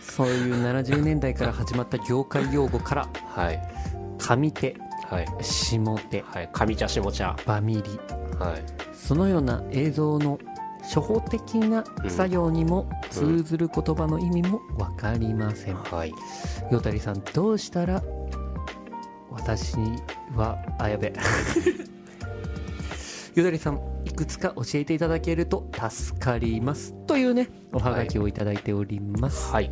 [0.00, 3.60] そういう70年代から始まった業界用語からはい。
[4.18, 4.76] 上手。
[5.08, 5.26] はい。
[5.40, 5.78] 下
[6.10, 6.22] 手。
[6.22, 6.50] はい。
[6.52, 7.36] 上茶下茶。
[7.46, 7.82] バミリ。
[8.38, 8.62] はい。
[8.94, 10.38] そのような映像の
[10.86, 16.12] 初歩的な作業にも通ずる言葉の意味も分かりません、はい。
[16.70, 18.02] よたりさんどうしたら
[19.30, 19.76] 私
[20.34, 21.12] はあやべ。
[23.34, 26.94] よたりさんいくつか教えていただけると助かります。
[27.06, 29.70] というねおはがきをいただいております、はい。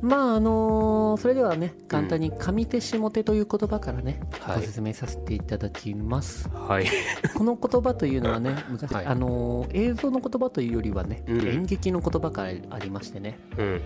[0.00, 4.56] まああのーそれではね簡単に上手下手という言葉からね、はい。
[4.56, 6.48] ご説明させていただきます。
[6.50, 6.86] はい。
[7.34, 9.06] この言葉というのはね昔、はい。
[9.06, 11.48] あのー映像の言葉というよりはね、うん。
[11.48, 13.38] 演劇の言葉からありましてね。
[13.56, 13.80] うん。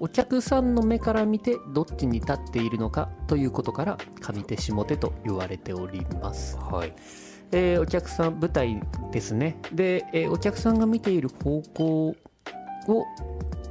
[0.00, 6.92] お客さんの目から見てどっちに立っているのかということから上手下手と言われております、はい。
[7.52, 8.80] えーお客さん舞台
[9.12, 9.58] ですね。
[9.72, 12.16] で、えーお客さんが見ている方向
[12.88, 13.04] を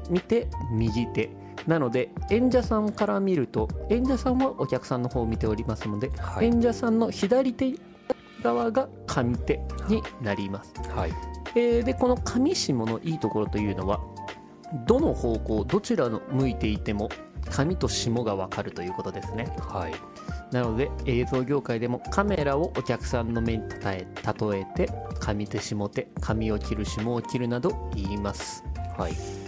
[0.09, 1.29] 見て右手
[1.67, 6.47] なので演者さんから見ると演者さんはお客さんの方を見ておりますので、はい。
[6.47, 7.73] 演者さんの左手
[8.43, 10.73] 側が上手になります。
[10.95, 11.13] はい。
[11.55, 13.99] えーでこの上下のいいところというのは
[14.87, 17.09] どの方向どちらの向いていても
[17.49, 19.53] 上と下が分かるということですね。
[19.59, 19.93] はい。
[20.51, 24.07] なので映像業界でもカメラをお客さんの目に例え
[24.39, 24.89] 例えて
[25.19, 28.63] 上手下手髪を切る下を切るなど言います。
[28.97, 29.40] はい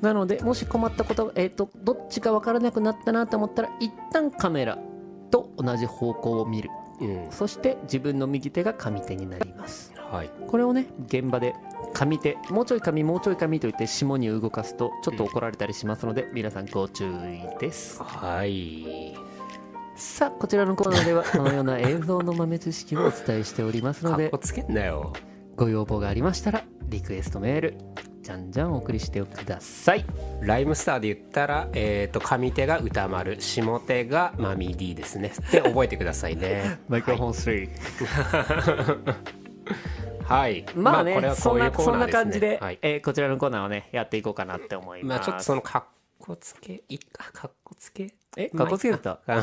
[0.00, 4.78] なのでもし困ったことが、えー、とどっちか分からなくなったなと思ったら一旦カメラ
[5.30, 6.70] と同じ方向を見る。
[7.00, 7.26] うん。
[7.30, 9.92] そして自分の右手が上手になります。
[9.96, 10.30] はい。
[10.46, 11.54] これをね現場で
[11.94, 18.02] 上手もうちょい上もうちょい上と言って下に動かすとちょっと怒られたりしますので、皆さんご注意です。
[18.02, 19.14] はい。
[19.96, 25.12] さあこちらのコーナーではこのような映像の豆知識をお伝えしておりますのでつけんなよ。
[25.56, 27.78] ご要望がありましたらリクエストメール
[28.28, 30.04] じゃんじゃんお送りしてください
[30.42, 35.32] ライムスターで言ったら、えっ、と、上手が歌丸、下手がマミディですね。
[35.48, 36.78] って覚えてくださいね。
[36.88, 39.14] マイクロフォン3、
[40.24, 40.66] はい。
[40.76, 42.12] まあね、これはそこういうコーんなそんナーですね。
[42.12, 42.78] な感じで、はい。
[42.82, 45.84] えーこちらのコーナーをねやっていこうかなって思いますまあちょっとそのかっ
[46.18, 48.12] こつけ、いいか、かっこつけ？
[48.36, 49.20] えかっこつけてた？
[49.26, 49.42] あ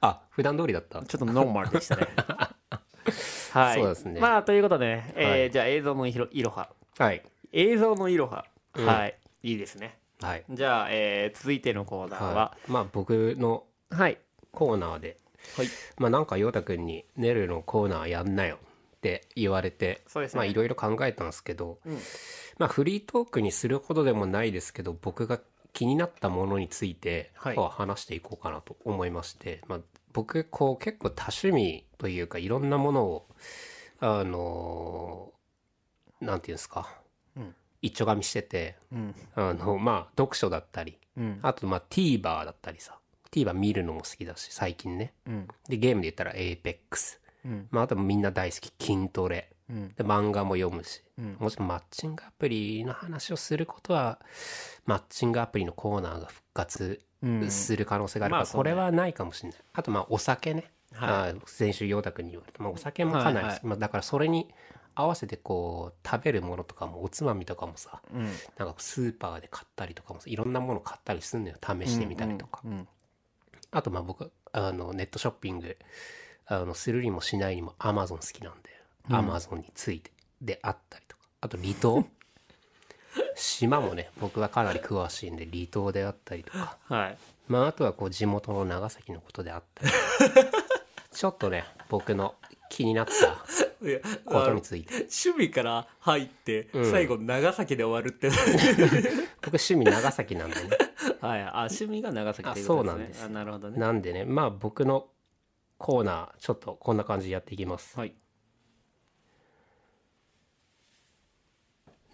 [0.00, 1.02] あ、普段通りだった？
[1.02, 2.06] ちょっとノーマルでしたね
[3.52, 7.22] はいそうですねまあということでね、えーはいじゃあ映像のいろいろははい。
[7.56, 8.86] 映像のいろは、うん。
[8.86, 9.16] はい。
[9.42, 9.96] いいですね。
[10.20, 10.44] はい。
[10.50, 12.34] じゃあ、えー続いてのコーナーは。
[12.34, 14.18] はい、まあ僕のはい。
[14.50, 15.18] コーナーで、
[15.56, 15.68] はい。
[15.98, 18.58] まあなんか陽太くんに「ネルのコーナーやんなよ」
[18.96, 20.38] って言われてそうですね。
[20.38, 21.98] まあいろいろ考えたんですけど、うん。
[22.58, 25.40] まあフリートークにするほどでもないですけど僕が
[25.72, 27.56] 気になったものについてはい。
[27.56, 29.80] こう話していこうかなと思いまして、まあ、
[30.12, 33.28] 僕こう結構多趣味というかいろんなものを
[34.00, 35.32] あの
[36.20, 37.03] なんていうんですか、うん
[37.84, 39.14] 一丁噛みしててうん。
[39.34, 41.38] あのまあ読書だったりうん。
[41.42, 42.98] あとまあ TVer だったりさ。
[43.30, 45.12] TVer 見るのも好きだし最近ね。
[45.26, 45.48] うん。
[45.68, 47.68] でゲームで言ったら APEX うん。
[47.70, 48.72] まああとみんな大好き。
[48.82, 49.50] 筋トレ。
[49.68, 49.88] うん。
[49.94, 51.02] で漫画も読むし。
[51.18, 51.36] うん。
[51.38, 54.18] もしマッチングアプリの話をすることは
[54.86, 57.50] マッチングアプリのコーナーが復活うん。
[57.50, 59.58] する可能性があるから、これはないかもしれない。
[59.72, 61.40] あとまあお酒ね、はい。
[61.46, 63.60] 先週陽太くんに言われた、まあ、お酒もかなり、はいはい。
[63.64, 64.48] まあ、だからそれに
[64.94, 68.24] 合わせてこう食べるものとかもおつまみとかもさうん。
[68.58, 71.56] なんかスーパーで買ったりとかもさいろんなもの買ったりするのよ。
[71.60, 72.88] 試してみたりとか、うん
[73.70, 75.76] あとまあ僕あのネットショッピング
[76.46, 78.70] あのするにもしないにもアマゾン好きなんで
[79.10, 81.22] アマゾンについてであったりとか。
[81.40, 82.06] あと離島？
[83.36, 86.78] 島もね僕はかなり詳しいんで離島であったりとか。
[86.84, 87.18] はい。
[87.48, 89.92] まああとはこう地元の長崎のことであったり。
[91.10, 92.34] ちょっとね僕の
[92.70, 93.12] 気になった
[94.24, 94.94] ことについて。
[94.94, 96.90] 趣味から入って、うん。
[96.90, 98.28] 最後長崎で終わるって
[99.42, 100.70] 僕趣味長崎なんでね。
[101.20, 101.42] はい。
[101.42, 103.24] あ趣味が長崎というあことそうなんです。
[103.24, 103.78] あなるほどね。
[103.78, 104.24] なんでね。
[104.24, 105.08] まあ僕の
[105.78, 107.98] コーナーちょっとこんな感じでやっていきます。
[107.98, 108.14] はい。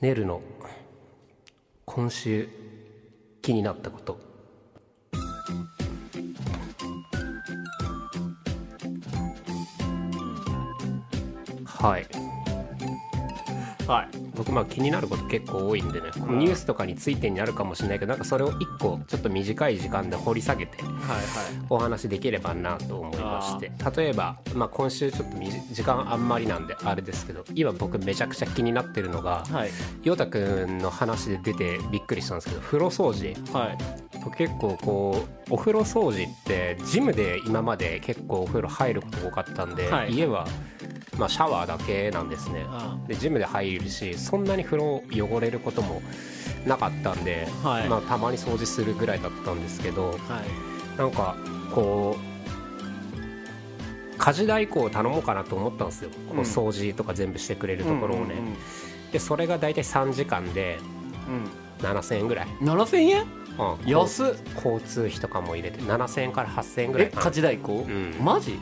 [0.01, 0.41] ネルの
[1.85, 2.49] 今週
[3.43, 4.30] 気になったこと
[11.81, 12.07] はい。
[13.87, 14.09] はい。
[14.37, 16.09] 僕まあ気になること結構多いんでね。
[16.17, 20.91] ニュースとかについてになるかもしれないけどなんかそれを一個ちょっと短い時間で掘り下げてはい
[21.69, 23.71] お話できればなと思いまして。
[23.97, 25.37] 例えば、まあ、今週ちょっと
[25.73, 29.53] 時間あんまりなんであれですけど今僕めちゃくちゃ気になってるのがはい。
[29.55, 29.71] はい
[30.03, 33.35] ヨタくんの話で出てびっくりしたんですけど風呂掃除。
[33.53, 33.79] はい。
[34.25, 40.13] 僕結構こうお風呂掃除ってジムで今まで結構お風呂入ること多かったんで、はい。
[40.15, 40.47] 家は、
[41.19, 42.65] まあ、シャワーだけなんですね。
[42.69, 46.03] あでジムで入るしそんなに風呂汚れることも
[46.67, 47.89] なかったんで、はい。
[47.89, 50.99] まあ、たまに掃除するぐらいだったんですけどはい。
[50.99, 51.37] なんか
[51.75, 52.31] こう
[54.19, 58.57] 家事代行を頼もうかなと思ったんですよ、こううん掃除とか全部してくれるところをね、うんうん
[59.13, 60.79] でそれが大体3時間で
[61.27, 61.49] うん。
[61.85, 63.23] 7000円ぐらい、うん7000円？
[63.83, 63.89] うん。
[63.89, 64.27] 安っ。
[64.55, 67.23] 交通費とかも入れて7000円から8000円ぐらえいかな。
[67.23, 68.15] 家事代行、うん。
[68.23, 68.61] マジ？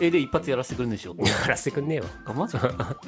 [0.00, 1.14] えで一発やらせてくれるんでしょ？
[1.18, 2.56] やらせてくんねえわあマジ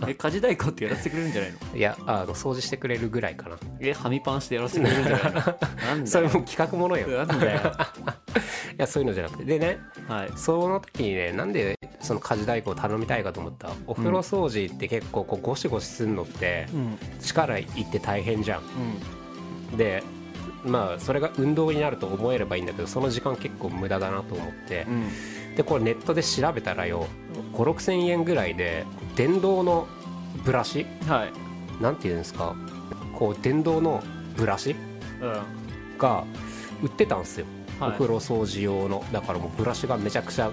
[0.06, 1.76] え家事代行ってやらせてくれるんじゃないの？
[1.76, 3.56] いやあの掃除してくれるぐらいかな。
[3.80, 5.32] えはみパンしてやらせてくれるんじゃないの？
[5.34, 6.06] なんだよ。
[6.06, 7.08] それも企画ものよ。
[7.08, 7.72] いなんだよ。
[8.78, 9.44] やそういうのじゃなくて。
[9.44, 9.78] でね
[10.08, 10.30] はい。
[10.36, 13.70] その時にねなんでその家事代行を頼みたいかと思った？
[13.86, 16.98] お風呂掃除って結構こうゴシゴシするのってうん。
[17.20, 19.76] 力いって大変じゃん。
[19.76, 20.02] で
[20.64, 24.84] まあそれが運動になると思えればいいんだけどその時間結構無駄だなと思って。
[24.88, 25.08] うん
[25.56, 27.06] でこれネットで調べたらよ
[27.52, 28.86] 5 6千円ぐらいで
[29.16, 29.86] 電動の
[30.44, 30.86] ブラシ？
[31.06, 31.82] はい。
[31.82, 32.54] なんていうんですか？
[33.14, 34.02] こう電動の
[34.36, 34.74] ブラシ？
[35.20, 35.98] うん。
[35.98, 36.24] が
[36.82, 37.46] 売ってたんですよ、
[37.78, 37.90] はい。
[37.90, 39.04] お風呂掃除用の。
[39.12, 40.50] だからもうブラシがめちゃくちゃ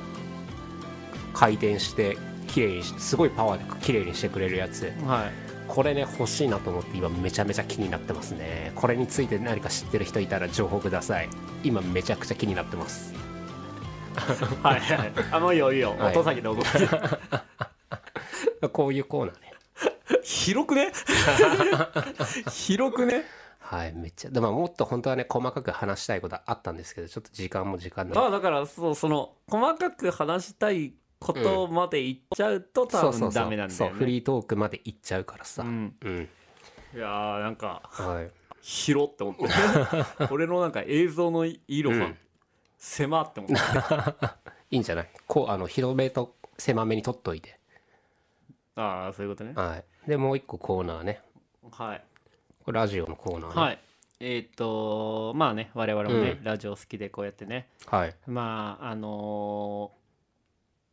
[1.33, 4.91] 回転して綺麗にしすごいパワーで綺麗にしてくれるやつ。
[5.05, 5.31] はい。
[5.67, 8.71] これね欲しいなと思って今めちゃめちゃ気になってますね。
[8.75, 11.29] これについて何か知ってる人いたら情報ください。
[11.63, 13.13] 今めちゃくちゃ気になってます
[14.63, 15.11] はいはい。
[15.31, 16.11] あもういいよいいよ、はい。
[16.11, 16.39] お父さん
[18.71, 19.53] こういうコーナーね。
[20.23, 20.91] 広くね？
[22.51, 23.23] 広くね？
[23.59, 24.31] はいめっちゃ。
[24.31, 35.63] でももっと本当はね細かく話したいことあったんですけどちょっと時間も時間なのまあだからそうその細かく話したいことまで言っちゃうと多分ダメなんだそうよねフリートークまで行っちゃうからさ。
[35.63, 35.95] うん。
[36.01, 36.29] うん。
[36.95, 38.31] いやーなんかはい。
[38.61, 39.45] 広って思って。
[40.31, 42.17] 俺のなんか映像の色がうん
[42.79, 43.55] 狭って思って、
[44.71, 45.09] いいんじゃない？
[45.27, 47.59] こうあの広めと狭めに取っといて。
[48.75, 49.53] ああそういうことね。
[49.53, 50.09] はい。
[50.09, 51.21] でもう一個コーナーね。
[51.71, 52.03] はい。
[52.63, 53.61] これラジオのコーナーね。
[53.61, 53.79] はい。
[54.21, 56.43] えっ、とまあね我々もね、うん。
[56.43, 57.67] ラジオ好きでこうやってね。
[57.87, 58.15] はい。
[58.27, 59.98] まああのー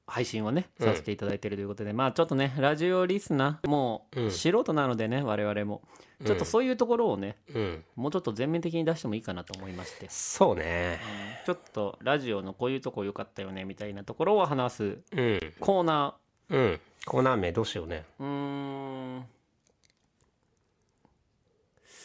[0.06, 4.26] 配信をねうんさせていただいているということで、まあちょっとねラジオリスナーもうん。
[4.26, 5.82] う素人なのでね、我々も。
[6.24, 7.84] ちょっとそういうところをね、うん。
[7.94, 10.06] もうちょっと全面的に出してもいいかなと思いまして。
[10.08, 10.98] そうね。
[11.44, 15.40] ちょっとラジオのこういうとこ良かったよねみたいなところを話すうん。
[15.60, 16.14] コーナ
[16.48, 16.80] うん。
[17.04, 18.04] コーナー名どうしようね。
[18.20, 19.24] ーうーん。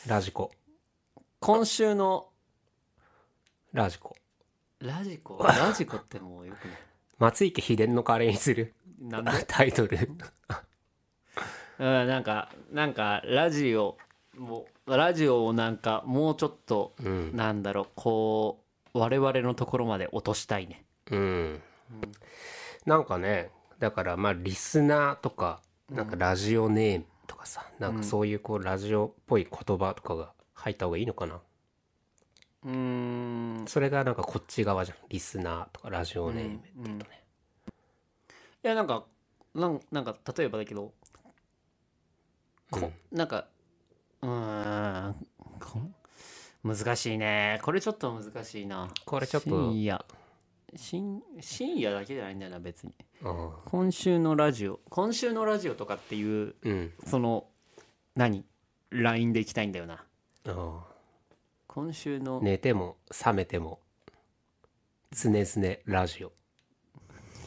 [0.07, 0.51] ラジコ。
[1.39, 2.27] 今週の
[3.73, 4.15] ラジコ。
[4.79, 5.37] ラジコ？
[5.45, 6.73] ラジコってもうよくね
[7.21, 8.73] 松池秘伝のカレーにする？
[8.99, 9.31] なんで？
[9.47, 9.97] タイトル。
[11.79, 13.97] うんなんかなんかラジオ
[14.37, 17.35] もうラジオをなんかもうちょっとうん。
[17.35, 18.63] なんだろうこ
[18.93, 20.83] う我々のところまで落としたいね。
[21.11, 21.61] うん。
[22.85, 31.39] なんかねだからまあリスナーとかなんかラジオネームとかさなんかそういうこうラジオっぽい言葉とかが入った方がいいのかな？
[32.65, 33.65] うーん。
[33.67, 34.97] それがなんかこっち側じゃん。
[35.09, 37.23] リスナーとかラジオネームって言うとね。
[38.63, 39.05] いやなんか
[39.55, 40.93] なんなんか例えばだけど
[42.69, 43.47] こ、なんか
[44.21, 45.15] うーん
[45.59, 45.79] こ
[46.63, 47.59] 難しいね。
[47.63, 48.89] これちょっと難しいな。
[49.05, 49.49] これちょっと。
[49.49, 50.05] 深夜。
[50.75, 52.93] 深深夜だけじゃないんだよな別に。
[53.21, 54.79] うん今週のラジオ。
[54.89, 56.93] 今週のラジオとかっていううん。
[57.05, 57.47] その
[58.15, 58.45] 何
[58.91, 60.05] ？LINE でいきたいんだよな。
[60.45, 60.79] うん
[61.73, 63.79] 今週の、寝ても覚めても
[65.11, 66.33] 常々ラジオ。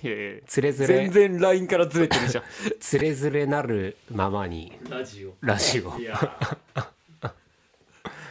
[0.02, 2.44] いやいやつれづれ全然 LINE からずれてるじゃん。
[2.80, 5.34] つれづれなるままにラジオ。
[5.42, 5.98] ラジオ。
[5.98, 6.18] いや。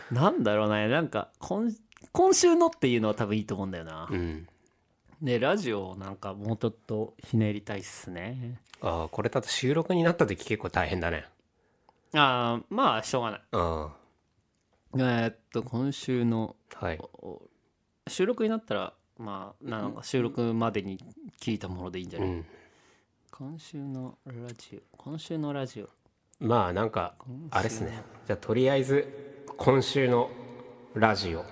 [0.09, 1.71] なんだろうねなんか今
[2.11, 4.47] 今週のっていうのは多分いいと思うんだよな、うん。
[5.21, 8.59] でラジオなんかもうちょっとひねりたいっすね。
[8.81, 11.25] ああこれだと収録になった時結構大変だね。
[12.13, 13.41] ああまあしょうがない。
[13.51, 14.02] うん
[14.95, 16.99] えーっと今週のはい。
[16.99, 17.41] お
[18.07, 20.97] 収録になったらまあなんか収録までに
[21.39, 22.45] 聞いたものでいいんじゃない、うん。
[23.31, 25.89] 今週のラジオ今週のラジオ。
[26.39, 27.15] まあなんか
[27.51, 28.03] あれっすね。
[28.27, 30.29] じゃあとりあえず今週の
[30.93, 31.45] ラジオ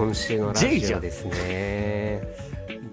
[0.00, 2.22] 今週のラジオですね。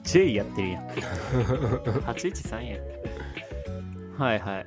[0.04, 0.88] J やってるやん。
[2.04, 2.78] 813や
[4.20, 4.66] んはいはい。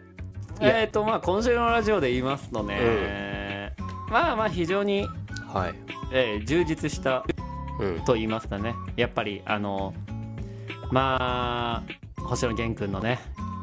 [0.62, 3.74] えーっとまあ今週のラジオで言いますとね、
[4.09, 5.07] まあまあ非常に、
[5.53, 5.74] はい。
[6.14, 7.26] えー充実した
[7.78, 8.01] うん。
[8.07, 8.74] と言いますかね。
[8.97, 9.93] やっぱりあの
[10.91, 11.84] ま
[12.16, 13.18] あ星野源君のね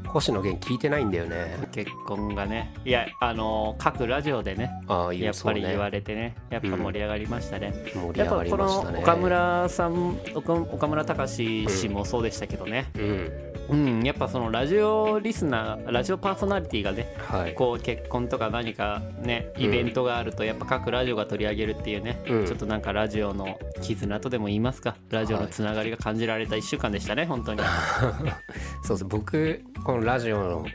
[0.07, 1.57] 星野源聞いてないんだよね。
[1.73, 2.73] 結婚がね。
[2.85, 4.71] いやあの各ラジオでね。
[4.87, 6.35] あやっぱり言われれてね。
[6.49, 13.46] やっぱ盛り上がりましたね、盛り上がりやっぱこましたねの岡村さん岡岡村隆史氏もそうでしたけどね、うんうん、
[14.03, 17.53] やっぱそのラジオリスナーラジオパーソナリティがねはい。
[17.53, 22.45] こう結婚とか何かねイベントがあるとやっぱ各ラジオが取り上げるっていうね、うん。
[22.45, 24.95] ちょっとなんかラジオの絆とでも言いますか。
[25.09, 27.61] ラジオのつながりが感じられた1週間でしたね本当に。
[28.83, 30.65] そうそう僕このラジオの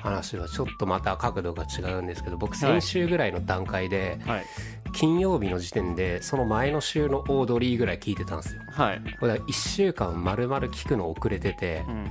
[0.00, 4.44] 話はちょっとまた角度が違うんですけど僕先週ぐらいの段階ではい。
[4.92, 8.62] 金曜日の時点でその前の週のオードリーぐらい聞いてたんですよ。
[8.70, 12.10] はい、これ1週間丸々聞くの遅れててうん、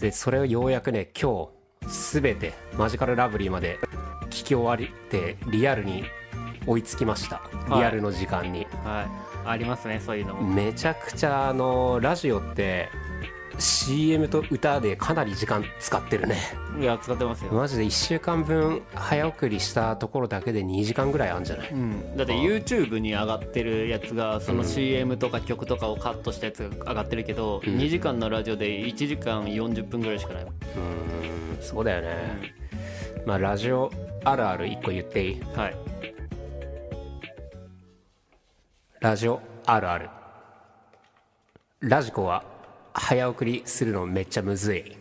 [0.00, 1.48] でそれをようやくね今
[1.82, 3.78] 日全てマジカルラブリーまで
[4.26, 6.04] 聞き終わりてリアルに
[6.66, 7.36] 追いつきました。
[7.68, 7.78] はい。
[7.80, 9.02] リアルの時間に、は
[9.44, 9.48] い。
[9.48, 10.54] ありますねそういうのも。
[10.54, 12.88] めちゃくちゃあのラジオって
[13.58, 16.36] CM と歌でかなり時間使ってるね。
[16.80, 21.70] いや使ってますよ、マジで1週間分早送りしたところだけで2時間ぐらいあるんじゃない？
[21.70, 27.76] うん、だって YouTube に上がってるやつがその CM とか曲とかをカットしたやつが上がってるけど、うん。
[27.78, 30.42] 2時間のラジオで1時間40分ぐらいしかない。
[30.42, 31.62] うーん。
[31.62, 32.54] そうだよね、
[33.24, 33.90] まあラジオ
[34.24, 35.40] あるある1個言っていい？
[35.54, 35.76] はい。
[39.00, 40.10] ラジオあるある。
[41.80, 42.44] ラジコは？
[42.94, 44.96] 早送りするのめっちゃむずい。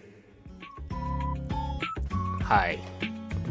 [2.43, 2.79] はい。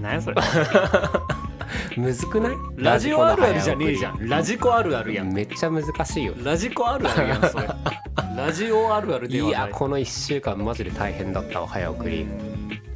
[0.01, 0.36] 何やそれ？
[1.97, 2.57] むずくない？
[2.76, 4.28] ラジオあるあるじゃねえじゃん。
[4.28, 5.32] ラジコあるあるやん。
[5.32, 6.34] めっちゃ難しいよ。
[6.43, 7.68] ラジコあるあるやんそれ。
[8.36, 9.61] ラジオあるあるではいない。
[9.62, 12.22] やこの1週間マジで大変だったわ早送り。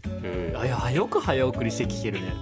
[0.06, 0.56] うん。
[0.56, 2.32] あいやよく早送りして聞けるね。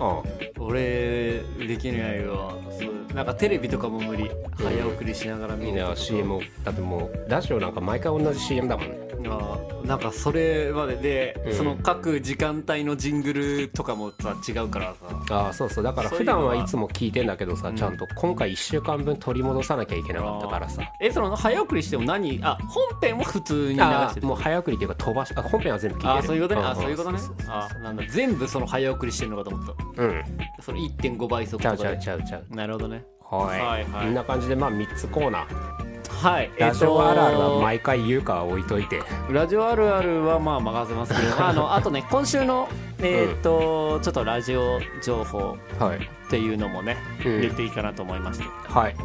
[0.00, 0.22] あ。
[0.58, 2.52] 俺できないわ。
[2.78, 4.30] そうなんかテレビとかも無理。
[4.56, 8.96] 早送りしながら見るいや CM だってもうラジオなんか毎回同じ CM だもんね
[9.28, 11.52] あなんかそれまでで、うん。
[11.54, 14.94] その各時間帯のジングルとかもさ違うから
[15.28, 15.34] さ。
[15.34, 15.84] ああそうそう。
[15.84, 16.54] だから普そういうのは。
[16.54, 17.76] 段はいつも聞いてんだけどさ、うん。
[17.76, 20.82] ちゃんと今回1週間分取り戻さなきゃいけなかったからさ。
[21.00, 23.84] えその早送りしても何あ本編も普通に流してる？
[23.84, 26.12] ああもう早送りっていうか飛ばしあ本編は全部聞いてる。
[26.14, 26.62] あそういうことね。
[26.62, 27.18] あんそういうことね。
[27.48, 28.04] あなんだ。
[28.08, 30.02] 全部その早送りしてるのかと思った。
[30.02, 30.24] うん。
[30.60, 32.46] その1.5倍速ちゃうちゃうちゃうちゃう。
[32.54, 33.04] なるほどね。
[33.20, 34.04] はい、はいはい。
[34.04, 35.91] こんな感じでまあ3つコーナー
[36.22, 39.02] はいラジオあるあるはマ毎回言うかは置いといて。
[39.30, 42.68] ラジオあるあるはまあ任せますけど あのあとね今週の
[43.00, 46.96] えーっと、ちょっとラジオ情報はいっていうのもね、
[47.26, 47.40] うん。
[47.40, 48.44] 言っていいかなと思いまして。
[48.68, 48.96] はい。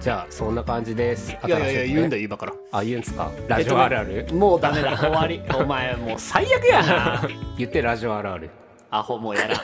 [0.00, 1.32] じゃあそんな感じです。
[1.32, 2.52] いやいやいや言うんだよよ今から。
[2.72, 3.30] あ言うんすか？
[3.48, 4.96] ラジオあるある、もうダメだ。
[4.96, 5.42] 終わり。
[5.54, 7.22] お前もう最悪やな。
[7.58, 8.50] 言ってラジオあるある。
[8.90, 9.56] アホもうやら。
[9.56, 9.60] ん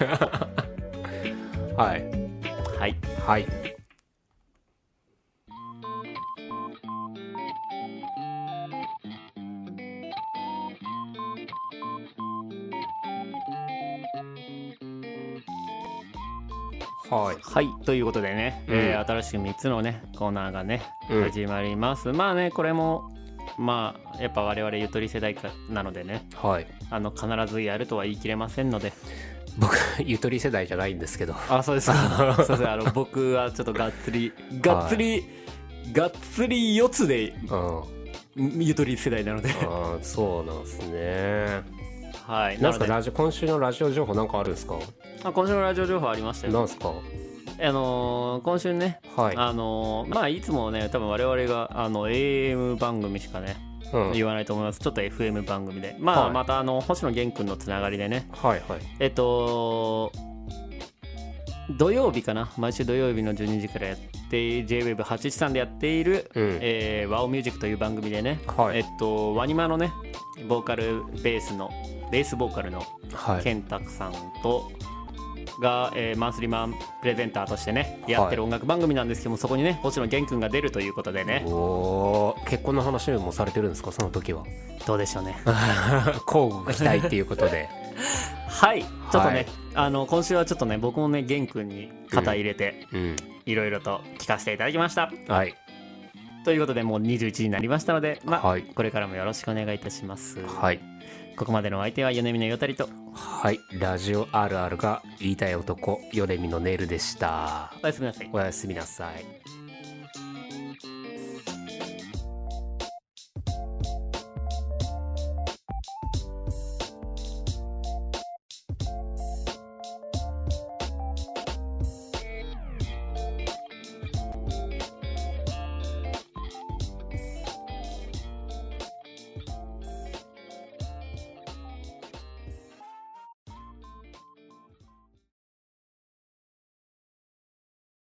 [1.77, 2.05] はい。
[2.79, 2.97] はい。
[3.27, 3.76] はい
[17.11, 17.37] はい。
[17.41, 21.23] はいということでね、えーうん新しく3つのねコーナーがねうん。
[21.25, 23.11] 始まります、まあねこれも
[23.59, 26.67] まあやっぱ我々ゆとり世代かなのでねはい。
[26.91, 28.93] あの必ずやるとは言い切れませんので。
[29.59, 31.35] 僕 ゆとり世代じゃないんですけど。
[31.49, 32.35] あそうですか。
[32.45, 32.69] そうです。
[32.69, 35.25] あの僕はちょっとがっつりがっつり、
[35.93, 37.35] がっつり四つで
[38.37, 38.63] うん。
[38.63, 39.49] ゆとり世代なので。
[39.63, 41.63] あーそうなんですね
[42.27, 42.61] はい。
[42.61, 44.77] なんすかラジオ今週のラジオ情報なんかあるんですか？
[44.79, 44.85] で
[45.25, 46.53] あ今週のラジオ情報ありましたよ。
[46.53, 46.93] なんすか？
[47.59, 49.37] あのー今週ねはい。
[49.37, 53.57] あのーまあいつもね多分我々があの AM 番組しかね
[53.93, 54.13] うん。
[54.13, 55.97] 言わないと思います、ちょっと FM 番組で。
[56.01, 56.33] まあ、はい。
[56.33, 58.29] またあの星野源君のつながりでね。
[58.33, 58.81] はいはい。
[58.99, 60.11] えっと
[61.71, 62.51] 土曜日かな？
[62.57, 63.99] 毎週土曜日の12時からやっ
[64.31, 66.59] て JWEB813 でやっている、うん。
[66.61, 68.79] えー、ワオミュージックという番組でね、はい。
[68.79, 69.93] えっとワニマのね
[70.49, 71.71] ボーカルベースの
[72.13, 73.43] ベースボーカルのはい。
[73.43, 74.13] 健太さん
[74.43, 74.71] と
[75.61, 81.45] が、えーマンスリーマンプレゼンターとしてねやってる音楽番組なんですけども、そこにね星野源君が出るということでね。
[81.47, 82.49] おー。
[82.49, 83.91] 結婚の話もされてるんですか？
[83.91, 84.45] その時は。
[84.87, 85.37] どうでしょうね。
[86.27, 87.69] 交互期待っていうことで
[88.49, 88.83] はい。
[88.83, 89.47] ちょっとね、はい。
[89.75, 93.17] あの今週はちょっとね僕もね源君に肩入れて、うん。
[93.45, 95.13] いろいろと聞かせていただきました。
[95.29, 95.55] はい。
[96.45, 98.63] ということでもう21時になりましたので、まあはい。
[98.63, 100.81] これからもよろしくお願いいたします、はい。
[101.37, 102.89] ここまでのお相手は米見のよたりと。
[103.13, 103.61] はい。
[103.73, 107.73] ラジオあるあるが言いたい男米見のネイルでした。
[107.83, 108.31] おやすみなさい。
[108.33, 109.25] おやすみなさい